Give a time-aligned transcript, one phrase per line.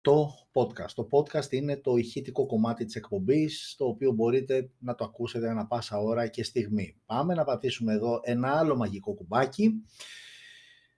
[0.00, 0.90] το podcast.
[0.94, 5.66] Το podcast είναι το ηχητικό κομμάτι της εκπομπής, το οποίο μπορείτε να το ακούσετε ανα
[5.66, 7.00] πάσα ώρα και στιγμή.
[7.06, 9.72] Πάμε να πατήσουμε εδώ ένα άλλο μαγικό κουμπάκι.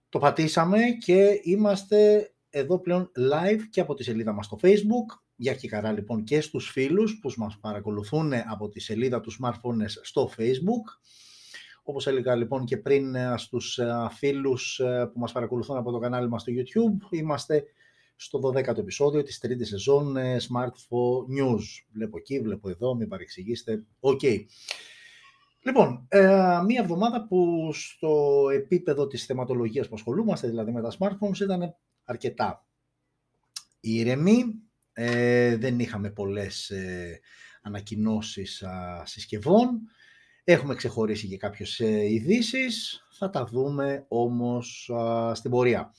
[0.09, 5.21] Το πατήσαμε και είμαστε εδώ πλέον live και από τη σελίδα μας στο Facebook.
[5.37, 9.91] Για και χαρά λοιπόν και στους φίλους που μας παρακολουθούν από τη σελίδα του smartphones
[10.03, 11.13] στο Facebook.
[11.83, 15.99] Όπως έλεγα λοιπόν και πριν ε, στους ε, φίλους ε, που μας παρακολουθούν από το
[15.99, 17.65] κανάλι μας στο YouTube, είμαστε
[18.25, 21.63] στο 12ο επεισόδιο της τρίτης σεζόν Smartphone News.
[21.93, 23.85] Βλέπω εκεί, βλέπω εδώ, μην παρεξηγήσετε.
[24.01, 24.21] OK.
[24.23, 24.39] Okay.
[25.65, 26.09] Λοιπόν,
[26.67, 32.67] μία εβδομάδα που στο επίπεδο της θεματολογίας που ασχολούμαστε, δηλαδή με τα smartphones, ήταν αρκετά
[33.81, 34.45] ήρεμη.
[34.93, 37.21] Ε, δεν είχαμε πολλές ε,
[37.63, 38.65] ανακοινώσεις
[39.05, 39.81] συσκευών.
[40.45, 43.07] Έχουμε ξεχωρίσει και κάποιες ε, ειδήσεις.
[43.19, 44.91] Θα τα δούμε όμως
[45.33, 45.93] στην πορεία.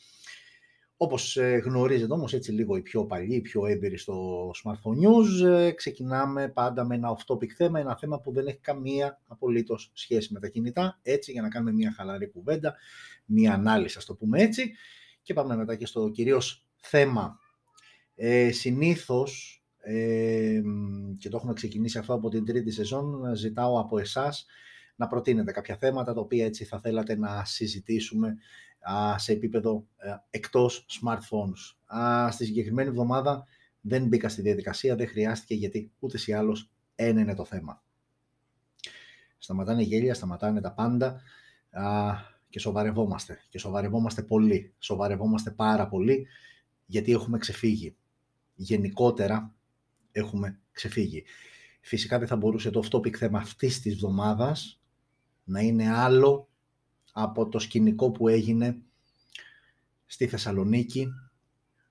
[1.04, 5.48] Όπως ε, γνωρίζετε όμως έτσι λίγο οι πιο παλιοί, οι πιο έμπειροι στο Smartphone News,
[5.48, 10.34] ε, ξεκινάμε πάντα με ένα off-topic θέμα, ένα θέμα που δεν έχει καμία απολύτως σχέση
[10.34, 12.76] με τα κινητά, έτσι για να κάνουμε μια χαλαρή κουβέντα,
[13.26, 14.72] μια ανάλυση, ας το πούμε έτσι,
[15.22, 17.40] και πάμε μετά και στο κυρίως θέμα.
[18.16, 20.62] Ε, συνήθως, ε,
[21.18, 24.46] και το έχουμε ξεκινήσει αυτό από την τρίτη σεζόν, ζητάω από εσάς
[24.96, 28.38] να προτείνετε κάποια θέματα τα οποία έτσι θα θέλατε να συζητήσουμε
[29.16, 31.76] σε επίπεδο ε, εκτός smartphones.
[32.32, 33.46] Στη συγκεκριμένη εβδομάδα
[33.82, 37.84] δεν μπήκα στη διαδικασία, δεν χρειάστηκε γιατί ούτε ή άλλως ένα είναι το θέμα.
[39.38, 41.22] Σταματάνε γέλια, σταματάνε τα πάντα
[42.50, 43.40] και σοβαρευόμαστε.
[43.50, 44.74] Και σοβαρευόμαστε πολύ.
[44.80, 46.28] Σοβαρευόμαστε πάρα πολύ
[46.86, 47.96] γιατί έχουμε ξεφύγει.
[48.56, 49.56] Γενικότερα
[50.12, 51.24] έχουμε ξεφύγει.
[51.82, 54.82] Φυσικά δεν θα μπορούσε το off-topic θέμα αυτής της εβδομάδας
[55.44, 56.50] να είναι άλλο
[57.16, 58.78] από το σκηνικό που έγινε
[60.06, 61.08] στη Θεσσαλονίκη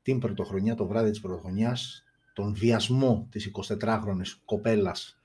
[0.02, 5.20] την πρωτοχρονιά, το βράδυ της πρωτοχρονιάς, τον βιασμό της 24χρονης κοπέλας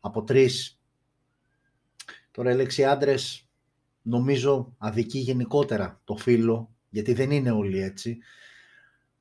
[0.00, 0.80] από τρεις,
[2.30, 3.48] τώρα η λέξη άντρες,
[4.02, 8.18] νομίζω αδικεί γενικότερα το φίλο, γιατί δεν είναι όλοι έτσι,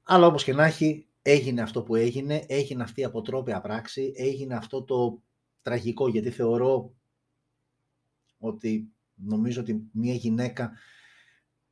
[0.04, 4.56] αλλά όπως και να έχει, έγινε αυτό που έγινε, έγινε αυτή η αποτρόπια πράξη, έγινε
[4.56, 5.22] αυτό το
[5.62, 6.96] τραγικό, γιατί θεωρώ
[8.40, 8.92] ότι
[9.26, 10.72] νομίζω ότι μια γυναίκα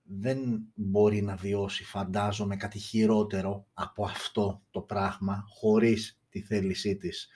[0.04, 7.30] δεν μπορεί να βιώσει, φαντάζομαι, κάτι χειρότερο από αυτό το πράγμα, χωρίς τη θέλησή της.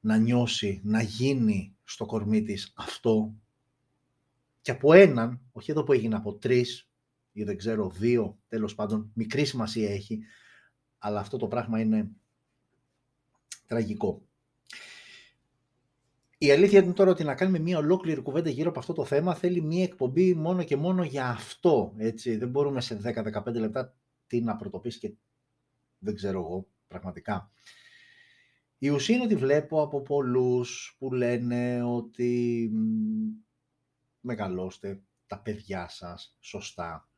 [0.00, 3.34] Να νιώσει, να γίνει στο κορμί της αυτό
[4.60, 6.90] και από έναν, όχι εδώ που έγινε από τρεις
[7.32, 10.20] ή δεν ξέρω δύο, τέλος πάντων, μικρή σημασία έχει,
[10.98, 12.10] αλλά αυτό το πράγμα είναι
[13.66, 14.25] τραγικό.
[16.46, 19.34] Η αλήθεια είναι τώρα ότι να κάνουμε μια ολόκληρη κουβέντα γύρω από αυτό το θέμα
[19.34, 21.94] θέλει μια εκπομπή μόνο και μόνο για αυτό.
[21.96, 22.36] Έτσι.
[22.36, 23.96] Δεν μπορούμε σε 10-15 λεπτά
[24.26, 25.12] τι να πρωτοποιήσει και
[25.98, 27.50] δεν ξέρω εγώ πραγματικά.
[28.78, 32.70] Η ουσία είναι ότι βλέπω από πολλούς που λένε ότι
[34.20, 37.08] μεγαλώστε τα παιδιά σας σωστά,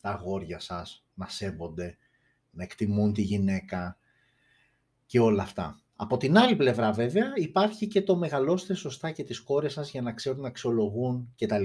[0.00, 1.98] τα αγόρια σας να σέβονται,
[2.50, 3.98] να εκτιμούν τη γυναίκα
[5.06, 5.81] και όλα αυτά.
[6.02, 10.02] Από την άλλη πλευρά βέβαια υπάρχει και το μεγαλώστε σωστά και τις κόρες σας για
[10.02, 11.62] να ξέρουν να αξιολογούν κτλ.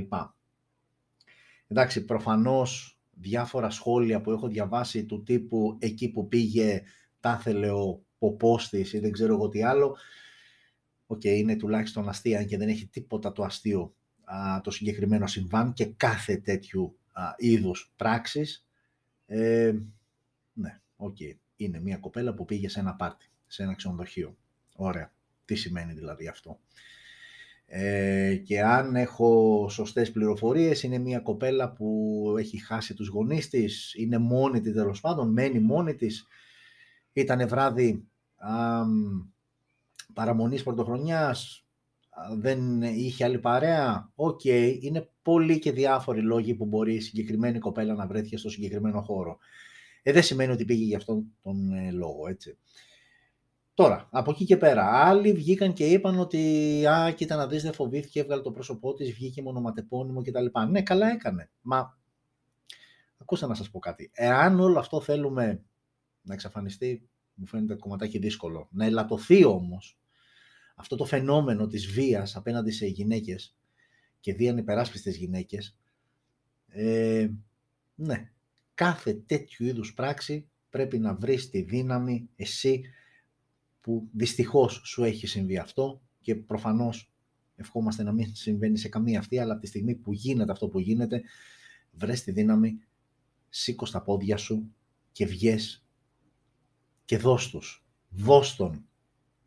[1.68, 6.84] Εντάξει, προφανώς διάφορα σχόλια που έχω διαβάσει του τύπου εκεί που πήγε
[7.20, 9.98] τα ήθελε ο ποπός της ή δεν ξέρω εγώ τι άλλο.
[11.08, 13.94] Οκ, είναι τουλάχιστον αστεία και δεν έχει τίποτα το αστείο
[14.24, 18.68] α, το συγκεκριμένο συμβάν και κάθε τέτοιου α, είδους πράξης.
[19.26, 19.74] Ε,
[20.54, 21.18] ναι, οκ,
[21.56, 24.38] είναι μια κοπέλα που πήγε σε ένα πάρτι σε ένα ξενοδοχείο.
[24.76, 25.12] Ωραία.
[25.46, 26.60] Τι σημαίνει δηλαδή αυτό.
[27.66, 33.94] Ε, και αν έχω σωστές πληροφορίες, είναι μια κοπέλα που έχει χάσει τους γονείς της,
[33.98, 36.28] είναι μόνη της τέλος πάντων, μένει μόνη της.
[37.14, 38.84] Ήτανε βράδυ α,
[40.14, 41.66] παραμονής πρωτοχρονιάς,
[42.38, 44.12] δεν είχε άλλη παρέα.
[44.16, 44.44] Οκ,
[44.80, 49.38] είναι πολλοί και διάφοροι λόγοι που μπορεί η συγκεκριμένη κοπέλα να βρέθηκε στο συγκεκριμένο χώρο.
[50.04, 52.58] Ε, δεν σημαίνει ότι πήγε γι' αυτόν τον ε, λόγο, έτσι.
[53.78, 57.74] Τώρα, από εκεί και πέρα, άλλοι βγήκαν και είπαν ότι «Α, κοίτα να δεις, δεν
[57.74, 60.46] φοβήθηκε, έβγαλε το πρόσωπό της, βγήκε με ονοματεπώνυμο κτλ».
[60.70, 61.50] Ναι, καλά έκανε.
[61.62, 61.98] Μα,
[63.18, 64.10] ακούστε να σας πω κάτι.
[64.14, 65.64] Εάν όλο αυτό θέλουμε
[66.22, 68.68] να εξαφανιστεί, μου φαίνεται κομματάκι δύσκολο.
[68.72, 70.00] Να ελαττωθεί όμως
[70.76, 73.58] αυτό το φαινόμενο της βίας απέναντι σε γυναίκες
[74.20, 75.78] και δι' ανυπεράσπιστες γυναίκες,
[76.68, 77.28] ε,
[77.96, 78.32] ναι,
[78.74, 82.82] κάθε τέτοιου είδους πράξη πρέπει να βρεις τη δύναμη εσύ
[83.88, 87.12] που δυστυχώς σου έχει συμβεί αυτό και προφανώς
[87.56, 90.80] ευχόμαστε να μην συμβαίνει σε καμία αυτή, αλλά από τη στιγμή που γίνεται αυτό που
[90.80, 91.22] γίνεται,
[91.92, 92.80] βρες τη δύναμη,
[93.50, 94.74] σήκω στα πόδια σου
[95.12, 95.86] και βγες
[97.06, 97.86] και δώσ' τους.
[98.10, 98.86] Δώσ' τον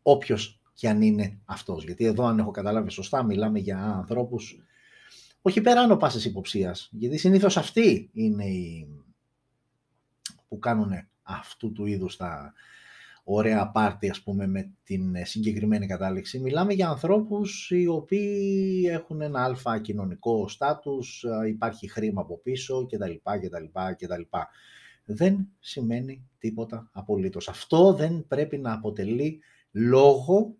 [0.01, 1.83] όποιος και αν είναι αυτός.
[1.83, 4.61] Γιατί εδώ αν έχω καταλάβει σωστά μιλάμε για ανθρώπους
[5.41, 6.89] όχι πέραν ο πάσης υποψίας.
[6.91, 8.87] Γιατί συνήθως αυτοί είναι οι
[10.47, 10.91] που κάνουν
[11.21, 12.53] αυτού του είδους τα
[13.23, 16.39] ωραία πάρτι ας πούμε με την συγκεκριμένη κατάληξη.
[16.39, 23.13] Μιλάμε για ανθρώπους οι οποίοι έχουν ένα αλφα κοινωνικό στάτους, υπάρχει χρήμα από πίσω κτλ.
[23.23, 24.21] κτλ, κτλ.
[25.05, 27.47] Δεν σημαίνει τίποτα απολύτως.
[27.47, 29.39] Αυτό δεν πρέπει να αποτελεί
[29.71, 30.55] λόγο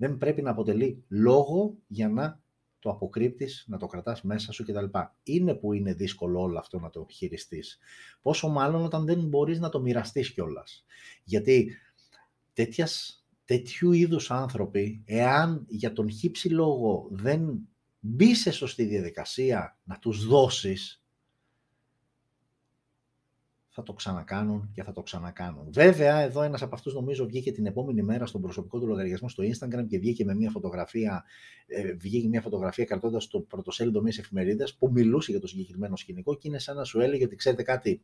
[0.00, 2.40] δεν πρέπει να αποτελεί λόγο για να
[2.78, 4.84] το αποκρύπτεις, να το κρατάς μέσα σου κτλ.
[5.22, 7.78] Είναι που είναι δύσκολο όλο αυτό να το χειριστείς.
[8.22, 10.84] Πόσο μάλλον όταν δεν μπορείς να το μοιραστείς κιόλας.
[11.24, 11.76] Γιατί
[12.52, 17.68] τέτοιας, τέτοιου είδους άνθρωποι, εάν για τον χύψη λόγο δεν
[18.00, 21.02] μπει σε σωστή διαδικασία να τους δώσεις,
[23.78, 25.72] θα το ξανακάνουν και θα το ξανακάνουν.
[25.72, 29.44] Βέβαια, εδώ ένας από αυτούς νομίζω βγήκε την επόμενη μέρα στον προσωπικό του λογαριασμό στο
[29.44, 31.24] Instagram και βγήκε με μια φωτογραφία,
[31.66, 36.34] ε, βγήκε μια φωτογραφία κρατώντας το πρωτοσέλιδο μιας εφημερίδας που μιλούσε για το συγκεκριμένο σκηνικό
[36.34, 38.02] και είναι σαν να σου έλεγε ότι ξέρετε κάτι,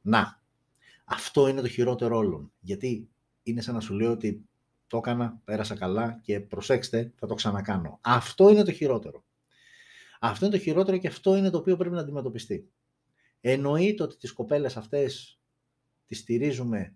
[0.00, 0.42] να,
[1.04, 2.52] αυτό είναι το χειρότερο όλων.
[2.60, 3.08] Γιατί
[3.42, 4.44] είναι σαν να σου λέει ότι
[4.86, 7.98] το έκανα, πέρασα καλά και προσέξτε, θα το ξανακάνω.
[8.00, 9.24] Αυτό είναι το χειρότερο.
[10.20, 12.70] Αυτό είναι το χειρότερο και αυτό είναι το οποίο πρέπει να αντιμετωπιστεί.
[13.40, 15.40] Εννοείται ότι τις κοπέλες αυτές
[16.06, 16.94] τις στηρίζουμε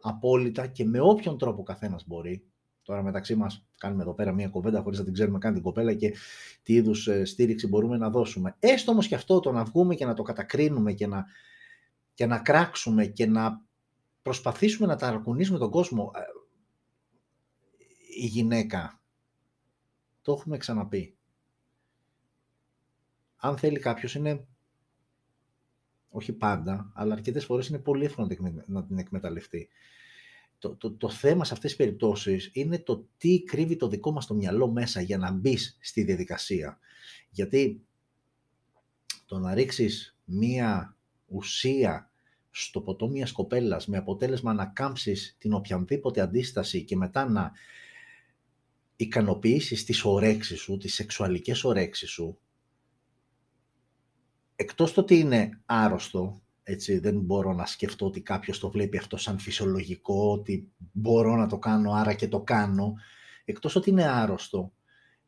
[0.00, 2.46] απόλυτα και με όποιον τρόπο καθένας μπορεί.
[2.82, 5.94] Τώρα μεταξύ μας κάνουμε εδώ πέρα μία κοβέντα χωρίς να την ξέρουμε καν την κοπέλα
[5.94, 6.14] και
[6.62, 8.56] τι είδους ε, στήριξη μπορούμε να δώσουμε.
[8.58, 11.26] Έστω όμως και αυτό το να βγούμε και να το κατακρίνουμε και να,
[12.14, 13.64] και να κράξουμε και να
[14.22, 16.10] προσπαθήσουμε να ταρακουνήσουμε τον κόσμο.
[16.14, 16.20] Ε,
[18.22, 19.00] η γυναίκα,
[20.22, 21.16] το έχουμε ξαναπεί.
[23.36, 24.46] Αν θέλει κάποιος είναι
[26.16, 28.28] όχι πάντα, αλλά αρκετές φορές είναι πολύ εύκολο
[28.66, 29.68] να την εκμεταλλευτεί.
[30.58, 34.26] Το, το, το θέμα σε αυτές τις περιπτώσεις είναι το τι κρύβει το δικό μας
[34.26, 36.78] το μυαλό μέσα για να μπεις στη διαδικασία.
[37.30, 37.84] Γιατί
[39.26, 40.96] το να ρίξεις μία
[41.26, 42.10] ουσία
[42.50, 47.52] στο ποτό μιας κοπέλας με αποτέλεσμα να κάμψεις την οποιαδήποτε αντίσταση και μετά να
[48.96, 52.38] ικανοποιήσεις τις ορέξεις σου, τις σεξουαλικές ορέξεις σου,
[54.56, 59.16] εκτός το ότι είναι άρρωστο, έτσι, δεν μπορώ να σκεφτώ ότι κάποιος το βλέπει αυτό
[59.16, 62.94] σαν φυσιολογικό, ότι μπορώ να το κάνω, άρα και το κάνω,
[63.44, 64.72] εκτός ότι είναι άρρωστο,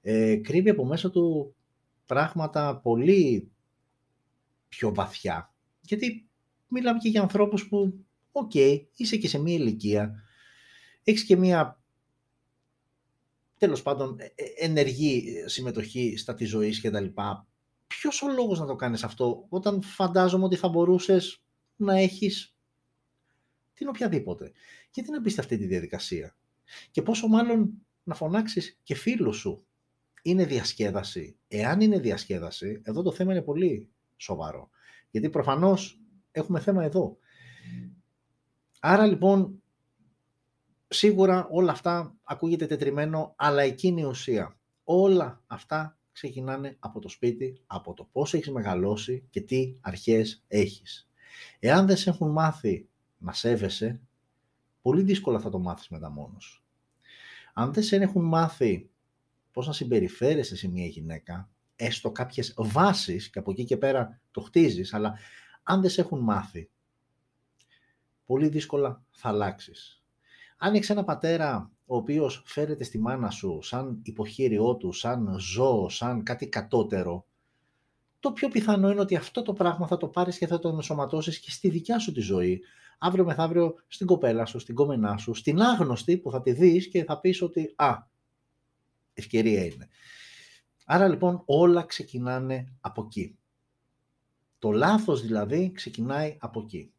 [0.01, 1.55] ε, κρύβει από μέσα του
[2.07, 3.51] πράγματα πολύ
[4.69, 5.55] πιο βαθιά.
[5.81, 6.29] Γιατί
[6.69, 8.55] μιλάμε και για ανθρώπους που, οκ,
[8.95, 10.23] είσαι και σε μία ηλικία,
[11.05, 11.83] έχεις και μία
[13.59, 17.49] τέλος πάντων ε, ε, ενεργή συμμετοχή στα της ζωής και τα λοιπά,
[17.89, 21.43] Ποιος ο λόγος να το κάνεις αυτό, όταν φαντάζομαι ότι θα μπορούσες
[21.77, 22.57] να έχεις
[23.75, 24.53] την οποιαδήποτε.
[24.91, 26.37] Γιατί να μπεις σε αυτή τη διαδικασία;
[26.91, 29.67] Και πόσο μάλλον να φωνάξεις και φίλους σου.
[30.23, 31.39] Είναι διασκέδαση.
[31.49, 34.71] Εάν είναι διασκέδαση, εδώ το θέμα είναι πολύ σοβαρό.
[35.11, 36.01] Γιατί προφανώς
[36.31, 37.19] έχουμε θέμα εδώ.
[38.81, 39.63] Άρα λοιπόν,
[40.89, 44.59] σίγουρα όλα αυτά ακούγεται τετριμένο, αλλά εκείνη η ουσία.
[44.85, 51.09] Όλα αυτά ξεκινάνε από το σπίτι, από το πώς έχεις μεγαλώσει και τι αρχές έχεις.
[51.59, 52.89] Εάν δεν σε έχουν μάθει
[53.19, 54.01] να σέβεσαι,
[54.83, 56.65] πολύ δύσκολα θα το μάθεις μετά μόνος.
[57.53, 58.91] Αν δεν σε έχουν μάθει
[59.53, 64.41] πώς να συμπεριφέρεσαι σε μια γυναίκα, έστω κάποιες βάσεις και από εκεί και πέρα το
[64.41, 65.19] χτίζεις, αλλά
[65.63, 66.71] αν δεν σε έχουν μάθει,
[68.27, 70.03] πολύ δύσκολα θα αλλάξεις.
[70.57, 75.89] Αν έχεις ένα πατέρα ο οποίος φέρεται στη μάνα σου σαν υποχείριό του, σαν ζώο,
[75.89, 77.27] σαν κάτι κατώτερο,
[78.21, 81.39] το πιο πιθανό είναι ότι αυτό το πράγμα θα το πάρεις και θα το ενσωματώσεις
[81.39, 82.61] και στη δικιά σου τη ζωή.
[82.99, 87.05] Αύριο μεθαύριο στην κοπέλα σου, στην κόμενά σου, στην άγνωστη που θα τη δεις και
[87.05, 87.97] θα πεις ότι «Α,
[89.15, 89.89] ευκαιρία είναι».
[90.85, 93.39] Άρα λοιπόν όλα ξεκινάνε από εκεί.
[94.59, 96.93] Το λάθος δηλαδή ξεκινάει από εκεί.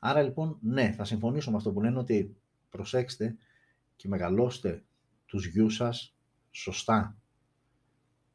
[0.00, 2.36] Άρα λοιπόν, ναι, θα συμφωνήσω με αυτό που λένε ότι
[2.70, 3.36] προσέξτε,
[4.00, 4.82] και μεγαλώστε
[5.26, 6.16] τους γιους σας
[6.50, 7.16] σωστά.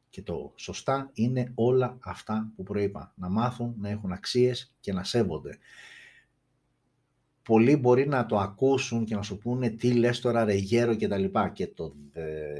[0.08, 3.12] Και το σωστά είναι όλα αυτά που προείπα.
[3.16, 5.58] Να μάθουν, να έχουν αξίες και να σέβονται.
[7.42, 11.18] Πολλοί μπορεί να το ακούσουν και να σου πούνε τι λες τώρα ρεγέρο και τα
[11.18, 11.48] λοιπά.
[11.48, 11.94] Και το,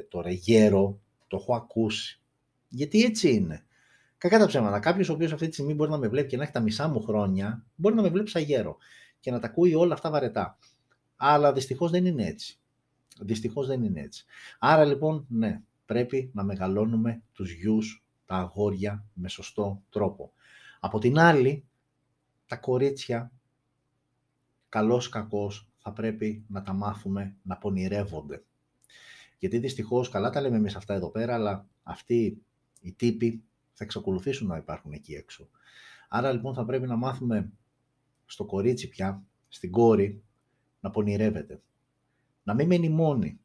[0.08, 2.22] το ρεγέρο το έχω ακούσει.
[2.68, 3.66] Γιατί έτσι είναι.
[4.18, 4.78] Κακά τα ψέματα.
[4.80, 6.88] Κάποιος ο οποίος αυτή τη στιγμή μπορεί να με βλέπει και να έχει τα μισά
[6.88, 8.76] μου χρόνια, μπορεί να με βλέπει σαν γέρο
[9.20, 10.58] και να τα ακούει όλα αυτά βαρετά.
[11.16, 12.60] Αλλά δυστυχώς δεν είναι έτσι.
[13.20, 14.24] Δυστυχώς δεν είναι έτσι.
[14.58, 20.32] Άρα λοιπόν, ναι, πρέπει να μεγαλώνουμε τους γιους, τα αγόρια με σωστό τρόπο.
[20.80, 21.64] Από την άλλη,
[22.46, 23.32] τα κορίτσια
[24.68, 28.44] καλός κακός, θα πρέπει να τα μάθουμε να πονηρεύονται.
[29.38, 32.42] Γιατί δυστυχώς, καλά τα λέμε εμείς αυτά εδώ πέρα, αλλά αυτοί
[32.80, 35.48] οι τύποι θα εξακολουθήσουν να υπάρχουν εκεί έξω.
[36.08, 37.52] Άρα λοιπόν θα πρέπει να μάθουμε
[38.26, 40.22] στο κορίτσι πια, στην κόρη,
[40.80, 41.60] να πονηρεύεται.
[42.46, 43.40] Να μην μένει μόνη.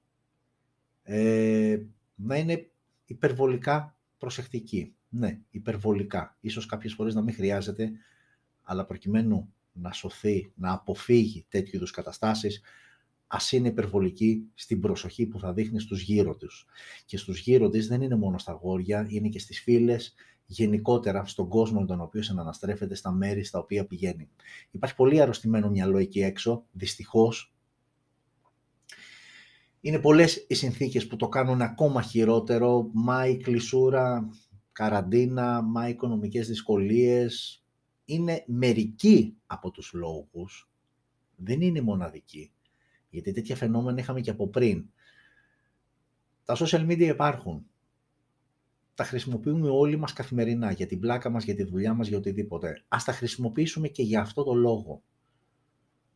[1.04, 1.80] Ε,
[2.16, 2.70] να είναι
[3.06, 4.96] υπερβολικά προσεκτική.
[5.10, 6.38] Ναι, υπερβολικά.
[6.42, 7.92] Ίσως κάποιες φορές να μην χρειάζεται,
[8.62, 12.62] αλλά προκειμένου να σωθεί, να αποφύγει τέτοιου είδους καταστάσεις,
[13.28, 16.66] ας είναι υπερβολική στην προσοχή που θα δείχνει στους γύρω τους.
[17.06, 20.14] Και στους γύρω της δεν είναι μόνο στα γόρια, είναι και στις φίλες,
[20.46, 24.30] γενικότερα στον κόσμο με τον οποίο συναναστρέφεται, στα μέρη στα οποία πηγαίνει.
[24.72, 27.54] Υπάρχει πολύ αρρωστημένο μυαλό εκεί έξω, δυστυχώς.
[29.82, 34.30] Είναι πολλές οι συνθήκες που το κάνουν ακόμα χειρότερο, μα η κλεισούρα,
[34.72, 37.64] καραντίνα, μα οι οικονομικές δυσκολίες,
[38.06, 40.72] είναι μερικοί από τους λόγους,
[41.36, 42.52] δεν είναι μοναδικοί.
[43.10, 44.90] Γιατί τέτοια φαινόμενα είχαμε και από πριν.
[46.44, 47.66] Τα social media υπάρχουν.
[48.94, 52.84] Τα χρησιμοποιούμε όλοι μας καθημερινά για την πλάκα μας, για τη δουλειά μας, για οτιδήποτε.
[52.88, 55.04] Ας τα χρησιμοποιήσουμε και για αυτό το λόγο.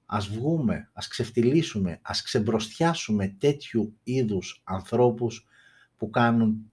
[0.06, 5.48] Ας βγούμε, ας ξεφτυλίσουμε, ας ξεμπροστιάσουμε τέτοιου είδους ανθρώπους
[5.98, 6.72] που κάνουν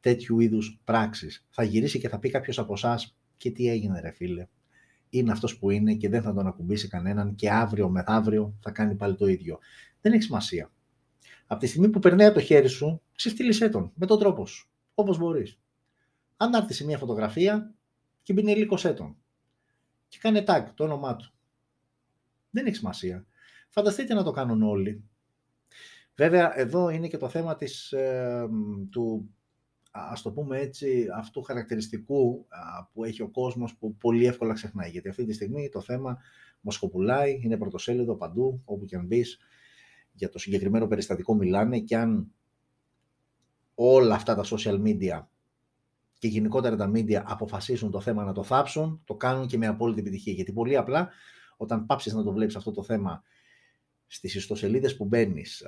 [0.00, 1.46] τέτοιου είδους πράξεις.
[1.50, 4.46] Θα γυρίσει και θα πει κάποιος από εσάς και τι έγινε ρε φίλε;
[5.10, 8.94] Είναι αυτός που είναι και δεν θα τον ακουμπήσει κανέναν και αύριο μεθαύριο θα κάνει
[8.94, 9.58] πάλι το ίδιο.
[10.00, 10.70] Δεν έχει σημασία.
[11.46, 14.70] Από τη στιγμή που περνάει από το χέρι σου, ξεφτύλισέ τον με τον τρόπο σου,
[14.94, 15.58] όπως μπορείς.
[16.36, 17.74] Αν έρθει σε μια φωτογραφία
[18.22, 19.16] και μπει λύκωσέ τον
[20.08, 21.32] και κάνε tag το όνομά του.
[22.50, 23.26] Δεν έχει σημασία.
[23.68, 25.04] Φανταστείτε να το κάνουν όλοι.
[26.14, 28.48] Βέβαια, εδώ είναι και το θέμα της, ε,
[28.90, 29.30] του
[29.90, 32.46] ας το πούμε έτσι, αυτού χαρακτηριστικού
[32.92, 34.90] που έχει ο κόσμος που πολύ εύκολα ξεχνάει.
[34.90, 36.18] Γιατί αυτή τη στιγμή το θέμα
[36.60, 39.38] μοσχοπουλάει, είναι πρωτοσέλιδο παντού, όπου και αν μπεις,
[40.12, 42.32] για το συγκεκριμένο περιστατικό μιλάνε και αν
[43.74, 45.26] όλα αυτά τα social media
[46.18, 50.00] και γενικότερα τα media αποφασίσουν το θέμα να το θάψουν, το κάνουν και με απόλυτη
[50.00, 50.32] επιτυχία.
[50.32, 51.08] Γιατί πολύ απλά,
[51.58, 53.22] όταν πάψεις να το βλέπεις αυτό το θέμα
[54.06, 55.66] στις ιστοσελίδες που μπαίνεις,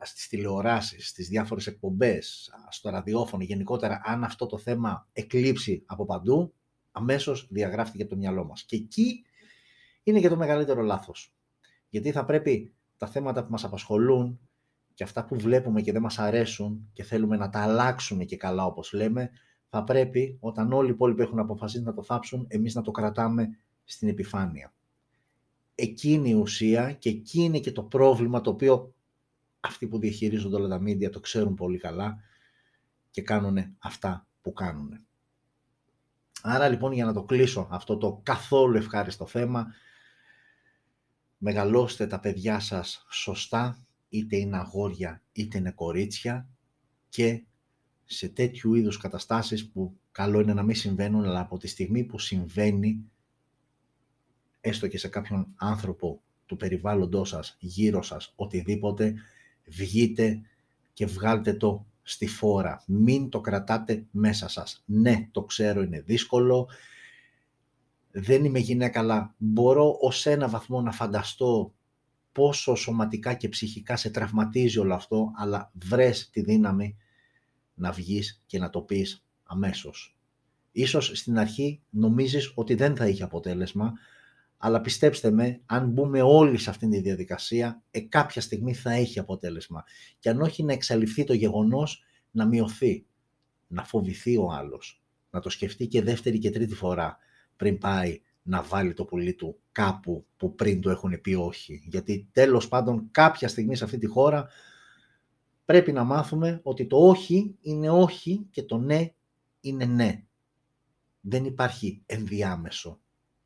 [0.00, 6.54] στις τηλεοράσεις, στις διάφορες εκπομπές, στο ραδιόφωνο γενικότερα, αν αυτό το θέμα εκλείψει από παντού,
[6.90, 8.64] αμέσως διαγράφτηκε από το μυαλό μας.
[8.64, 9.24] Και εκεί
[10.02, 11.34] είναι και το μεγαλύτερο λάθος.
[11.88, 14.40] Γιατί θα πρέπει τα θέματα που μας απασχολούν
[14.94, 18.64] και αυτά που βλέπουμε και δεν μας αρέσουν και θέλουμε να τα αλλάξουμε και καλά
[18.64, 19.30] όπως λέμε,
[19.68, 23.48] θα πρέπει όταν όλοι οι υπόλοιποι έχουν αποφασίσει να το θάψουν, εμείς να το κρατάμε
[23.84, 24.74] στην επιφάνεια.
[25.80, 28.94] Εκείνη η ουσία και εκεί είναι και το πρόβλημα το οποίο
[29.60, 32.18] αυτοί που διαχειρίζονται όλα τα media το ξέρουν πολύ καλά
[33.10, 35.06] και κάνουν αυτά που κάνουν.
[36.42, 39.66] Άρα λοιπόν για να το κλείσω αυτό το καθόλου ευχάριστο θέμα,
[41.38, 46.48] μεγαλώστε τα παιδιά σας σωστά, είτε είναι αγόρια είτε είναι κορίτσια
[47.08, 47.44] και
[48.04, 52.18] σε τέτοιου είδους καταστάσεις που καλό είναι να μην συμβαίνουν, αλλά από τη στιγμή που
[52.18, 53.10] συμβαίνει,
[54.60, 59.14] έστω και σε κάποιον άνθρωπο του περιβάλλοντός σας, γύρω σας, οτιδήποτε,
[59.66, 60.40] βγείτε
[60.92, 62.82] και βγάλτε το στη φόρα.
[62.86, 64.82] Μην το κρατάτε μέσα σας.
[64.86, 66.68] Ναι, το ξέρω είναι δύσκολο.
[68.10, 71.74] Δεν είμαι γυναίκα, αλλά μπορώ ως ένα βαθμό να φανταστώ
[72.32, 76.96] πόσο σωματικά και ψυχικά σε τραυματίζει όλο αυτό, αλλά βρες τη δύναμη
[77.74, 80.16] να βγεις και να το πεις αμέσως.
[80.72, 83.92] Ίσως στην αρχή νομίζεις ότι δεν θα είχε αποτέλεσμα,
[84.62, 89.18] αλλά πιστέψτε με, αν μπούμε όλοι σε αυτήν τη διαδικασία, ε, κάποια στιγμή θα έχει
[89.18, 89.84] αποτέλεσμα.
[90.18, 93.06] Και αν όχι να εξαλειφθεί το γεγονός, να μειωθεί,
[93.66, 97.18] να φοβηθεί ο άλλος, να το σκεφτεί και δεύτερη και τρίτη φορά
[97.56, 101.82] πριν πάει να βάλει το πουλί του κάπου που πριν του έχουν πει όχι.
[101.86, 104.48] Γιατί τέλος πάντων κάποια στιγμή σε αυτή τη χώρα
[105.64, 109.12] πρέπει να μάθουμε ότι το όχι είναι όχι και το ναι
[109.60, 110.22] είναι ναι.
[111.20, 113.00] Δεν υπάρχει ενδιάμεσο.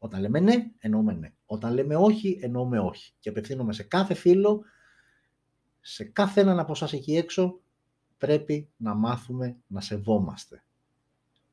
[0.05, 1.33] Όταν λέμε ναι, εννοούμε ναι.
[1.47, 3.13] Όταν λέμε όχι, εννοούμε όχι.
[3.19, 4.65] Και απευθύνομαι σε κάθε φίλο,
[5.81, 7.61] σε κάθε έναν από εσάς εκεί έξω,
[8.19, 10.65] πρέπει να μάθουμε να σεβόμαστε.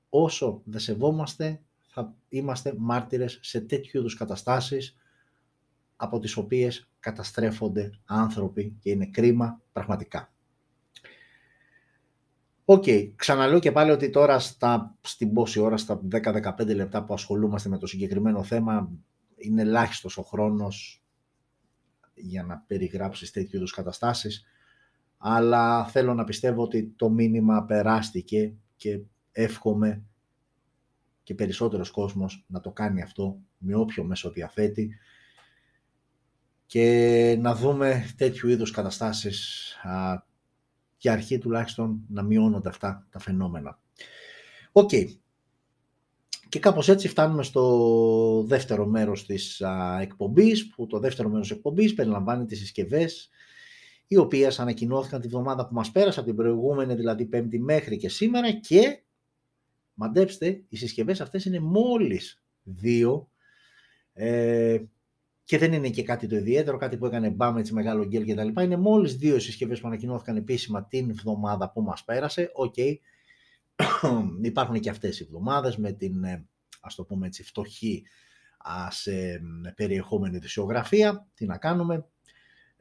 [0.10, 4.96] Όσο δεν σεβόμαστε, θα είμαστε μάρτυρες σε τέτοιου είδους καταστάσεις
[5.96, 10.34] από τις οποίες καταστρέφονται άνθρωποι και είναι κρίμα πραγματικά.
[12.66, 13.12] OK, okay.
[13.16, 17.78] ξαναλέω και πάλι ότι τώρα στα, στην πόση ώρα, στα 10-15 λεπτά που ασχολούμαστε με
[17.78, 18.92] το συγκεκριμένο θέμα,
[19.36, 21.04] είναι ελάχιστος ο χρόνος
[22.14, 24.46] για να περιγράψεις τέτοιου είδους καταστάσεις,
[25.18, 29.02] αλλά θέλω να πιστεύω ότι το μήνυμα περάστηκε και
[29.32, 30.04] εύχομαι
[31.24, 34.98] και περισσότερος κόσμος να το κάνει αυτό με όποιο μέσο διαθέτει
[36.66, 40.24] και να δούμε τέτοιου είδους καταστάσεις α,
[41.02, 43.80] για αρχή τουλάχιστον να μειώνονται αυτά τα φαινόμενα.
[44.72, 44.90] Οκ.
[46.50, 51.58] Και κάπως έτσι φτάνουμε στο δεύτερο μέρος της α, εκπομπής, που το δεύτερο μέρος της
[51.58, 53.30] εκπομπής περιλαμβάνει τις συσκευές
[54.08, 58.10] οι οποίες ανακοινώθηκαν τη βδομάδα που μας πέρασε, από την προηγούμενη δηλαδή πέμπτη μέχρι και
[58.10, 59.04] σήμερα και
[59.94, 63.30] μαντέψτε, οι συσκευές αυτές είναι μόλις δύο
[64.14, 64.82] ε,
[65.44, 68.36] και δεν είναι και κάτι το ιδιαίτερο, κάτι που έκανε μπαμ έτσι μεγάλο γκελ και
[68.36, 68.64] τα λοιπά.
[68.64, 72.52] Είναι μόλις δύο συσκευές που ανακοινώθηκαν επίσημα την βδομάδα που μας πέρασε.
[72.54, 72.96] OK, okay.
[74.42, 76.48] υπάρχουν και αυτές οι εβδομάδες με την, ε,
[76.82, 78.06] ας το πούμε έτσι, φτωχή
[78.90, 79.42] σε
[79.76, 81.28] περιεχόμενο ειδησεογραφία.
[81.34, 82.06] Τι να κάνουμε,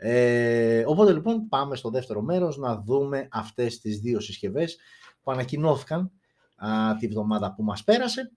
[0.03, 4.79] ε, οπότε λοιπόν πάμε στο δεύτερο μέρος να δούμε αυτές τις δύο συσκευές
[5.23, 6.11] που ανακοινώθηκαν
[6.57, 8.33] α, τη βδομάδα που μας πέρασε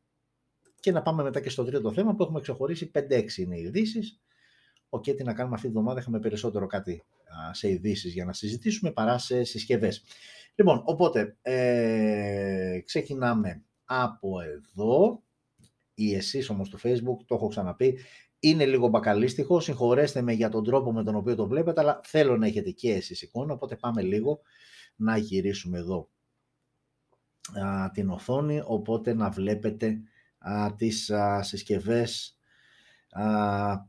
[0.84, 4.22] και να πάμε μετά και στο τρίτο θέμα που έχουμε ξεχωρίσει 5-6 είναι οι ειδήσεις.
[4.90, 8.34] Οκ, τι να κάνουμε αυτή τη βδομάδα, είχαμε περισσότερο κάτι α, σε ειδήσεις για να
[8.34, 10.04] συζητήσουμε παρά σε συσκευές.
[10.56, 15.24] Λοιπόν, οπότε ε, ξεκινάμε από εδώ
[15.94, 18.00] ή εσείς όμως στο facebook, το έχω ξαναπεί,
[18.40, 22.38] είναι λίγο μπακαλίστικο, συγχωρέστε με για τον τρόπο με τον οποίο το βλέπετε, αλλά θέλω
[22.38, 24.42] να έχετε και εσείς εικόνα, οπότε πάμε λίγο
[24.96, 26.10] να γυρίσουμε εδώ
[27.60, 30.02] α, την οθόνη, οπότε να βλέπετε
[30.44, 32.38] α, τις α, συσκευές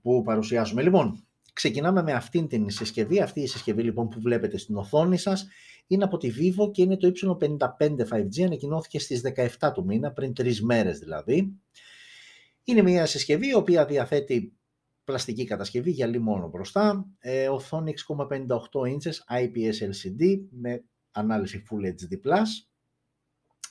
[0.02, 0.82] που παρουσιάζουμε.
[0.82, 5.46] Λοιπόν, ξεκινάμε με αυτήν την συσκευή, αυτή η συσκευή λοιπόν που βλέπετε στην οθόνη σας,
[5.86, 9.22] είναι από τη Vivo και είναι το Y55 5G, ανακοινώθηκε στις
[9.58, 11.58] 17 του μήνα, πριν τρεις μέρες δηλαδή.
[12.64, 14.52] Είναι μια συσκευή η οποία διαθέτει
[15.04, 18.46] πλαστική κατασκευή, γυαλί μόνο μπροστά, ε, οθόνη 6,58
[18.80, 22.42] inches IPS LCD με ανάλυση Full HD+.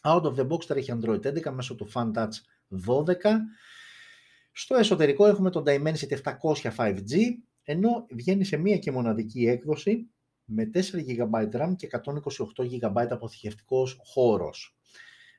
[0.02, 2.34] Out of the box τρέχει Android 11 μέσω του FunTouch
[2.88, 3.16] 12.
[4.52, 7.20] Στο εσωτερικό έχουμε το Dimensity 700 5G,
[7.64, 10.10] ενώ βγαίνει σε μία και μοναδική έκδοση
[10.46, 11.90] με 4 GB RAM και
[12.56, 14.78] 128 GB αποθηκευτικός χώρος.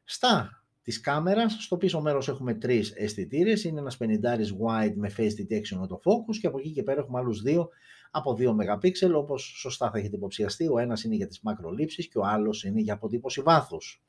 [0.05, 1.57] Στα της κάμερας.
[1.61, 3.65] Στο πίσω μέρος έχουμε τρεις αισθητήρες.
[3.65, 7.43] Είναι ένας 50 wide με face detection autofocus και από εκεί και πέρα έχουμε άλλους
[7.43, 7.69] δύο
[8.11, 10.69] από 2 MP όπως σωστά θα έχετε υποψιαστεί.
[10.69, 14.03] Ο ένας είναι για τις μακρολήψεις και ο άλλος είναι για αποτύπωση βάθους.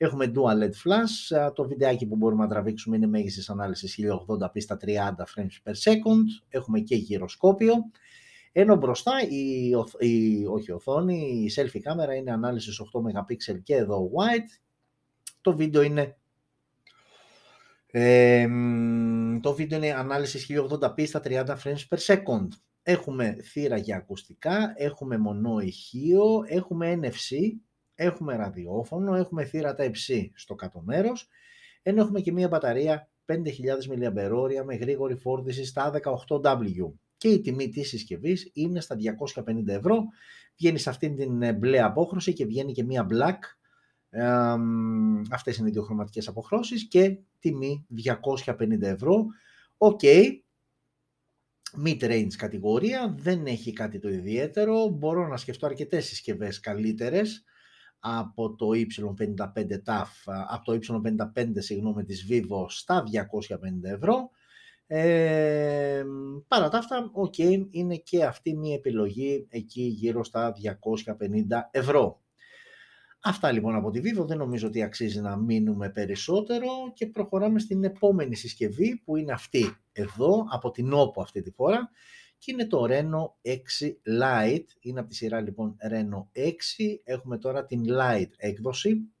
[0.00, 4.78] Έχουμε dual LED flash, το βιντεάκι που μπορούμε να τραβήξουμε είναι μέγιστης ανάλυσης 1080p στα
[4.80, 4.88] 30
[5.34, 7.74] frames per second, έχουμε και γυροσκόπιο,
[8.52, 14.10] ενώ μπροστά η, η, όχι οθόνη, η selfie κάμερα είναι ανάλυσης 8 MP και εδώ
[14.14, 14.58] wide.
[15.40, 16.16] Το βίντεο είναι
[19.40, 22.48] το βίντεο είναι ανάλυσης 1080p στα 30 frames per second.
[22.82, 27.36] Έχουμε θύρα για ακουστικά, έχουμε μονό ηχείο, έχουμε NFC,
[28.00, 31.28] έχουμε ραδιόφωνο, έχουμε θύρα Type-C στο κάτω μέρος,
[31.82, 33.36] ενώ έχουμε και μία μπαταρία 5.000
[33.90, 36.92] mAh με γρήγορη φόρτιση στα 18W.
[37.16, 38.96] Και η τιμή της συσκευής είναι στα
[39.44, 40.04] 250 ευρώ,
[40.56, 43.38] βγαίνει σε αυτήν την ε, μπλε απόχρωση και βγαίνει και μία black
[44.10, 44.24] ε,
[45.30, 47.86] αυτές είναι οι δύο χρωματικές αποχρώσεις και τιμή
[48.44, 49.26] 250 ευρώ.
[49.76, 50.24] OK, okay.
[51.84, 54.88] mid-range κατηγορία, δεν έχει κάτι το ιδιαίτερο.
[54.88, 57.44] Μπορώ να σκεφτώ αρκετές συσκευές καλύτερες
[58.00, 63.14] από το Y55 TAF, από το Y55 συγγνώμη της Vivo στα 250
[63.82, 64.30] ευρώ.
[64.86, 66.04] Ε,
[66.48, 70.58] παρά τα αυτά, ok, είναι και αυτή μια επιλογή εκεί γύρω στα 250
[71.70, 72.22] ευρώ.
[73.22, 77.84] Αυτά λοιπόν από τη Vivo, δεν νομίζω ότι αξίζει να μείνουμε περισσότερο και προχωράμε στην
[77.84, 81.90] επόμενη συσκευή που είναι αυτή εδώ, από την OPPO αυτή τη φορά
[82.38, 83.56] και είναι το Reno 6
[84.20, 86.50] Lite, είναι από τη σειρά λοιπόν Reno 6,
[87.04, 89.12] έχουμε τώρα την Lite έκδοση,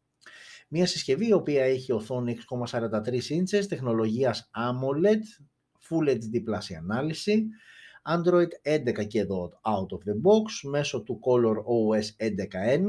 [0.68, 5.22] μια συσκευή η οποία έχει οθόνη 6,43 inches, τεχνολογίας AMOLED,
[5.88, 7.46] Full HD Plus ανάλυση,
[8.02, 12.84] Android 11 και εδώ out of the box, μέσω του Color OS 11.1,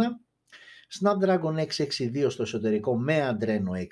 [1.00, 3.84] Snapdragon 662 στο εσωτερικό με Adreno 610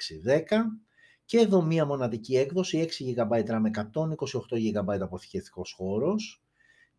[1.27, 6.41] και εδώ μία μοναδική έκδοση 6 GB RAM με 128 GB αποθηκευτικός χώρος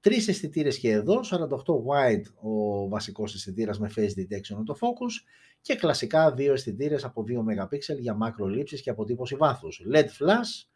[0.01, 5.13] Τρεις αισθητήρες και εδώ, 48 wide ο βασικός αισθητήρας με face detection autofocus
[5.61, 9.83] και κλασικά δύο αισθητήρες από 2 MP για μάκρο λήψης και αποτύπωση βάθους.
[9.93, 10.69] LED flash